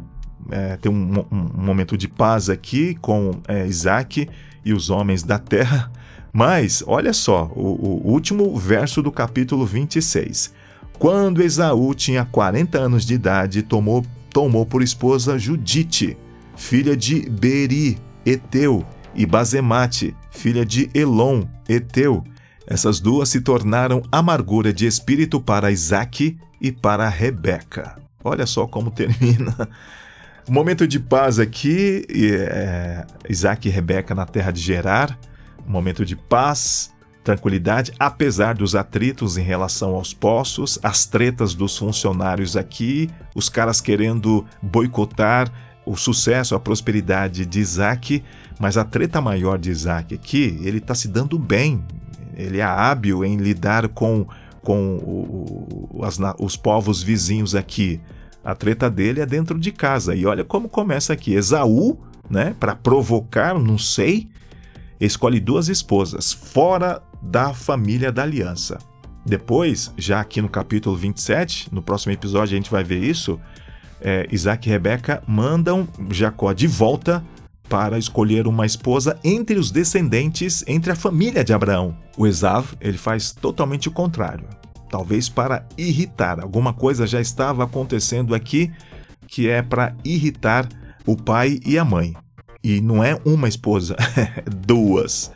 É, 0.51 0.77
tem 0.77 0.91
um, 0.91 1.25
um, 1.31 1.63
momento 1.63 1.95
de 1.97 2.07
paz 2.07 2.49
aqui 2.49 2.95
com 2.95 3.39
é, 3.47 3.67
Isaac 3.67 4.27
e 4.65 4.73
os 4.73 4.89
homens 4.89 5.21
da 5.21 5.38
terra. 5.38 5.91
Mas, 6.33 6.83
olha 6.85 7.13
só, 7.13 7.51
o, 7.55 8.05
o 8.07 8.12
último 8.12 8.55
verso 8.57 9.01
do 9.01 9.12
capítulo 9.12 9.65
26. 9.65 10.53
Quando 10.97 11.41
Esaú 11.41 11.93
tinha 11.93 12.25
40 12.25 12.77
anos 12.77 13.05
de 13.05 13.13
idade, 13.13 13.62
tomou, 13.62 14.05
tomou 14.31 14.65
por 14.65 14.81
esposa 14.81 15.39
Judite, 15.39 16.17
filha 16.55 16.95
de 16.95 17.29
Beri, 17.29 17.97
Eteu, 18.25 18.85
e 19.15 19.25
Bazemate, 19.25 20.15
filha 20.29 20.65
de 20.65 20.89
Elon, 20.93 21.43
Eteu, 21.67 22.23
essas 22.69 22.99
duas 22.99 23.29
se 23.29 23.41
tornaram 23.41 24.03
amargura 24.12 24.71
de 24.71 24.86
espírito 24.86 25.41
para 25.41 25.71
Isaac 25.71 26.38
e 26.62 26.71
para 26.71 27.10
Rebeca. 27.10 27.95
Olha 28.23 28.45
só 28.45 28.67
como 28.67 28.91
termina. 28.91 29.67
Momento 30.47 30.88
de 30.88 30.99
paz 30.99 31.39
aqui, 31.39 32.05
é, 32.12 33.08
Isaac 33.27 33.67
e 33.67 33.71
Rebeca 33.71 34.13
na 34.13 34.27
terra 34.27 34.51
de 34.51 34.62
Gerar. 34.62 35.17
Momento 35.65 36.05
de 36.05 36.15
paz, 36.15 36.93
tranquilidade, 37.23 37.91
apesar 37.99 38.53
dos 38.53 38.75
atritos 38.75 39.36
em 39.36 39.43
relação 39.43 39.95
aos 39.95 40.13
poços, 40.13 40.77
as 40.84 41.08
tretas 41.08 41.55
dos 41.55 41.75
funcionários 41.75 42.55
aqui, 42.55 43.10
os 43.34 43.49
caras 43.49 43.82
querendo 43.82 44.45
boicotar 44.62 45.51
o 45.86 45.95
sucesso, 45.95 46.53
a 46.53 46.60
prosperidade 46.60 47.47
de 47.47 47.60
Isaac, 47.60 48.23
mas 48.60 48.77
a 48.77 48.84
treta 48.84 49.19
maior 49.19 49.58
de 49.58 49.71
Isaac 49.71 50.13
aqui, 50.13 50.60
ele 50.62 50.77
está 50.77 50.93
se 50.93 51.08
dando 51.08 51.39
bem 51.39 51.84
ele 52.39 52.60
é 52.60 52.63
hábil 52.63 53.23
em 53.25 53.38
lidar 53.38 53.88
com, 53.89 54.25
com 54.62 54.95
o, 54.97 56.02
as, 56.04 56.17
os 56.39 56.56
povos 56.56 57.04
vizinhos 57.04 57.56
aqui. 57.56 57.99
A 58.43 58.56
treta 58.56 58.89
dele 58.89 59.21
é 59.21 59.25
dentro 59.25 59.60
de 59.60 59.71
casa. 59.71 60.15
E 60.15 60.25
olha 60.25 60.43
como 60.43 60.69
começa 60.69 61.13
aqui. 61.13 61.34
Esaú, 61.34 61.99
né, 62.30 62.56
para 62.60 62.75
provocar, 62.75 63.58
não 63.58 63.78
sei, 63.78 64.30
escolhe 64.99 65.39
duas 65.39 65.67
esposas 65.67 66.32
fora 66.32 67.02
da 67.21 67.54
família 67.54 68.12
da 68.12 68.23
aliança. 68.23 68.78
Depois, 69.25 69.93
já 69.97 70.21
aqui 70.21 70.41
no 70.41 70.49
capítulo 70.49 70.95
27, 70.95 71.73
no 71.73 71.82
próximo 71.82 72.13
episódio 72.13 72.56
a 72.56 72.58
gente 72.58 72.71
vai 72.71 72.84
ver 72.84 73.04
isso, 73.04 73.39
é, 74.02 74.28
Isaac 74.32 74.67
e 74.67 74.71
Rebeca 74.71 75.21
mandam 75.28 75.88
Jacó 76.10 76.54
de 76.54 76.67
volta 76.67 77.23
para 77.69 77.99
escolher 77.99 78.47
uma 78.47 78.65
esposa 78.65 79.17
entre 79.23 79.58
os 79.60 79.69
descendentes, 79.69 80.63
entre 80.67 80.91
a 80.91 80.95
família 80.95 81.43
de 81.43 81.53
Abraão. 81.53 81.95
O 82.17 82.25
Esav, 82.25 82.73
ele 82.82 82.97
faz 82.97 83.32
totalmente 83.32 83.88
o 83.88 83.91
contrário. 83.91 84.47
Talvez 84.89 85.29
para 85.29 85.65
irritar. 85.77 86.41
Alguma 86.41 86.73
coisa 86.73 87.05
já 87.05 87.21
estava 87.21 87.63
acontecendo 87.63 88.34
aqui 88.34 88.71
que 89.27 89.47
é 89.47 89.62
para 89.62 89.95
irritar 90.03 90.67
o 91.05 91.15
pai 91.15 91.60
e 91.63 91.77
a 91.77 91.86
mãe. 91.86 92.15
E 92.63 92.82
não 92.82 93.03
é 93.03 93.17
uma 93.23 93.47
esposa, 93.47 93.95
duas. 94.65 95.32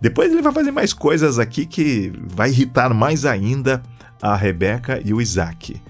Depois 0.00 0.30
ele 0.30 0.42
vai 0.42 0.52
fazer 0.52 0.70
mais 0.70 0.92
coisas 0.92 1.38
aqui 1.38 1.66
que 1.66 2.12
vai 2.28 2.50
irritar 2.50 2.94
mais 2.94 3.24
ainda 3.24 3.82
a 4.22 4.36
Rebeca 4.36 5.00
e 5.04 5.12
o 5.12 5.20
Isaac. 5.20 5.82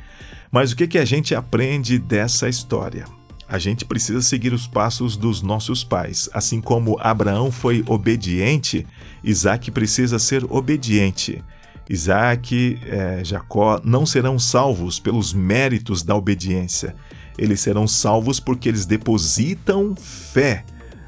Mas 0.51 0.73
o 0.73 0.77
que, 0.77 0.87
que 0.87 0.99
a 0.99 1.05
gente 1.05 1.35
aprende 1.35 1.99
dessa 1.99 2.49
história? 2.49 3.05
A 3.49 3.59
gente 3.59 3.85
precisa 3.85 4.21
seguir 4.21 4.53
os 4.53 4.67
passos 4.67 5.17
dos 5.17 5.41
nossos 5.41 5.85
pais. 5.85 6.29
Assim 6.33 6.61
como 6.61 6.99
Abraão 7.01 7.53
foi 7.53 7.85
obediente, 7.87 8.85
Isaac 9.23 9.71
precisa 9.71 10.19
ser 10.19 10.45
obediente. 10.51 11.45
Isaac, 11.89 12.79
é, 12.85 13.25
Jacó 13.25 13.81
não 13.85 14.05
serão 14.05 14.39
salvos 14.39 14.99
pelos 14.99 15.33
méritos 15.33 16.03
da 16.03 16.17
obediência. 16.17 16.97
Eles 17.39 17.61
serão 17.61 17.87
salvos 17.87 18.41
porque 18.41 18.69
eles 18.69 18.85
depositam 18.85 19.95
fé 19.95 20.65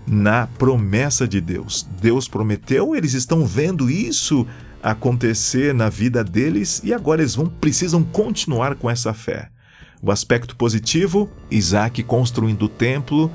na 0.07 0.47
promessa 0.47 1.27
de 1.27 1.41
Deus. 1.41 1.89
Deus 2.01 2.29
prometeu, 2.29 2.95
eles 2.95 3.15
estão 3.15 3.45
vendo 3.45 3.91
isso 3.91 4.47
acontecer 4.81 5.75
na 5.75 5.89
vida 5.89 6.23
deles 6.23 6.81
e 6.85 6.95
agora 6.95 7.21
eles 7.21 7.35
vão 7.35 7.47
precisam 7.47 8.05
continuar 8.05 8.77
com 8.77 8.89
essa 8.89 9.13
fé. 9.13 9.51
O 10.03 10.11
aspecto 10.11 10.57
positivo: 10.57 11.31
Isaac 11.51 12.03
construindo 12.03 12.65
o 12.65 12.69
templo, 12.69 13.31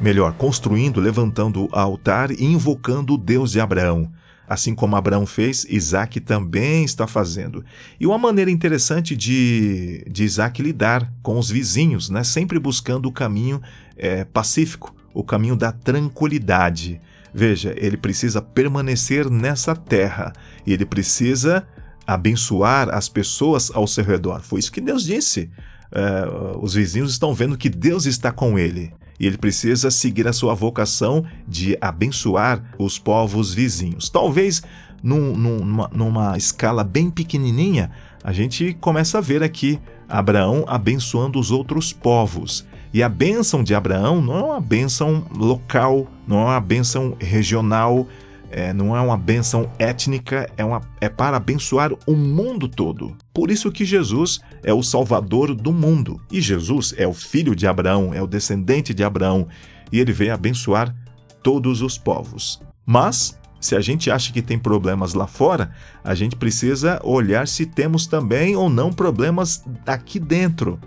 melhor, 0.00 0.32
construindo, 0.32 1.00
levantando 1.00 1.64
o 1.64 1.68
altar 1.72 2.30
e 2.30 2.44
invocando 2.44 3.14
o 3.14 3.18
Deus 3.18 3.52
de 3.52 3.60
Abraão. 3.60 4.10
Assim 4.48 4.74
como 4.74 4.94
Abraão 4.94 5.26
fez, 5.26 5.66
Isaac 5.68 6.20
também 6.20 6.84
está 6.84 7.06
fazendo. 7.06 7.64
E 7.98 8.06
uma 8.06 8.16
maneira 8.16 8.50
interessante 8.50 9.16
de, 9.16 10.04
de 10.08 10.22
Isaac 10.22 10.62
lidar 10.62 11.12
com 11.20 11.36
os 11.36 11.50
vizinhos, 11.50 12.08
né? 12.08 12.22
sempre 12.22 12.58
buscando 12.58 13.06
o 13.06 13.12
caminho 13.12 13.60
é, 13.96 14.24
pacífico, 14.24 14.94
o 15.12 15.24
caminho 15.24 15.56
da 15.56 15.72
tranquilidade. 15.72 17.00
Veja, 17.34 17.74
ele 17.76 17.96
precisa 17.96 18.40
permanecer 18.40 19.28
nessa 19.28 19.74
terra 19.74 20.32
e 20.64 20.72
ele 20.72 20.86
precisa 20.86 21.66
abençoar 22.06 22.88
as 22.94 23.08
pessoas 23.08 23.72
ao 23.74 23.86
seu 23.88 24.04
redor. 24.04 24.42
Foi 24.42 24.60
isso 24.60 24.70
que 24.70 24.80
Deus 24.80 25.04
disse. 25.04 25.50
É, 25.98 26.28
os 26.60 26.74
vizinhos 26.74 27.12
estão 27.12 27.32
vendo 27.32 27.56
que 27.56 27.70
Deus 27.70 28.04
está 28.04 28.30
com 28.30 28.58
ele 28.58 28.92
e 29.18 29.26
ele 29.26 29.38
precisa 29.38 29.90
seguir 29.90 30.28
a 30.28 30.32
sua 30.32 30.52
vocação 30.52 31.24
de 31.48 31.74
abençoar 31.80 32.62
os 32.78 32.98
povos 32.98 33.54
vizinhos. 33.54 34.10
Talvez 34.10 34.62
num, 35.02 35.34
numa, 35.34 35.88
numa 35.90 36.36
escala 36.36 36.84
bem 36.84 37.08
pequenininha, 37.08 37.90
a 38.22 38.30
gente 38.30 38.76
começa 38.78 39.16
a 39.16 39.22
ver 39.22 39.42
aqui 39.42 39.80
Abraão 40.06 40.66
abençoando 40.68 41.38
os 41.38 41.50
outros 41.50 41.94
povos. 41.94 42.66
E 42.92 43.02
a 43.02 43.08
bênção 43.08 43.64
de 43.64 43.74
Abraão 43.74 44.20
não 44.20 44.36
é 44.36 44.42
uma 44.42 44.60
bênção 44.60 45.26
local, 45.34 46.06
não 46.28 46.42
é 46.42 46.44
uma 46.44 46.60
bênção 46.60 47.16
regional, 47.18 48.06
é, 48.50 48.72
não 48.72 48.96
é 48.96 49.00
uma 49.00 49.16
bênção 49.16 49.70
étnica, 49.78 50.48
é, 50.56 50.64
uma, 50.64 50.80
é 51.00 51.08
para 51.08 51.36
abençoar 51.36 51.92
o 52.06 52.14
mundo 52.14 52.68
todo. 52.68 53.16
Por 53.32 53.50
isso 53.50 53.70
que 53.70 53.84
Jesus 53.84 54.40
é 54.62 54.72
o 54.72 54.82
Salvador 54.82 55.54
do 55.54 55.72
mundo. 55.72 56.20
E 56.30 56.40
Jesus 56.40 56.94
é 56.96 57.06
o 57.06 57.14
filho 57.14 57.54
de 57.54 57.66
Abraão, 57.66 58.12
é 58.14 58.22
o 58.22 58.26
descendente 58.26 58.94
de 58.94 59.04
Abraão, 59.04 59.48
e 59.90 60.00
ele 60.00 60.12
veio 60.12 60.34
abençoar 60.34 60.94
todos 61.42 61.82
os 61.82 61.98
povos. 61.98 62.60
Mas, 62.84 63.38
se 63.60 63.74
a 63.74 63.80
gente 63.80 64.10
acha 64.10 64.32
que 64.32 64.42
tem 64.42 64.58
problemas 64.58 65.14
lá 65.14 65.26
fora, 65.26 65.72
a 66.02 66.14
gente 66.14 66.36
precisa 66.36 67.00
olhar 67.04 67.48
se 67.48 67.66
temos 67.66 68.06
também 68.06 68.56
ou 68.56 68.70
não 68.70 68.92
problemas 68.92 69.64
aqui 69.86 70.18
dentro. 70.18 70.78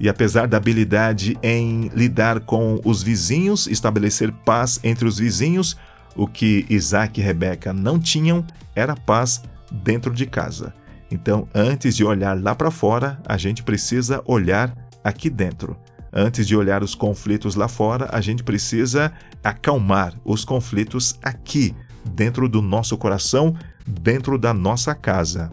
E 0.00 0.08
apesar 0.08 0.46
da 0.46 0.56
habilidade 0.56 1.36
em 1.42 1.88
lidar 1.88 2.40
com 2.40 2.80
os 2.84 3.02
vizinhos, 3.02 3.66
estabelecer 3.66 4.32
paz 4.32 4.78
entre 4.84 5.08
os 5.08 5.18
vizinhos, 5.18 5.76
o 6.18 6.26
que 6.26 6.66
Isaac 6.68 7.18
e 7.18 7.24
Rebeca 7.24 7.72
não 7.72 7.98
tinham 7.98 8.44
era 8.74 8.96
paz 8.96 9.40
dentro 9.70 10.12
de 10.12 10.26
casa. 10.26 10.74
Então, 11.10 11.48
antes 11.54 11.96
de 11.96 12.04
olhar 12.04 12.38
lá 12.38 12.54
para 12.54 12.70
fora, 12.70 13.18
a 13.24 13.36
gente 13.38 13.62
precisa 13.62 14.20
olhar 14.26 14.76
aqui 15.02 15.30
dentro. 15.30 15.76
Antes 16.12 16.46
de 16.46 16.56
olhar 16.56 16.82
os 16.82 16.94
conflitos 16.94 17.54
lá 17.54 17.68
fora, 17.68 18.08
a 18.12 18.20
gente 18.20 18.42
precisa 18.42 19.12
acalmar 19.44 20.14
os 20.24 20.44
conflitos 20.44 21.18
aqui, 21.22 21.74
dentro 22.12 22.48
do 22.48 22.60
nosso 22.60 22.98
coração, 22.98 23.54
dentro 23.86 24.38
da 24.38 24.52
nossa 24.52 24.94
casa. 24.94 25.52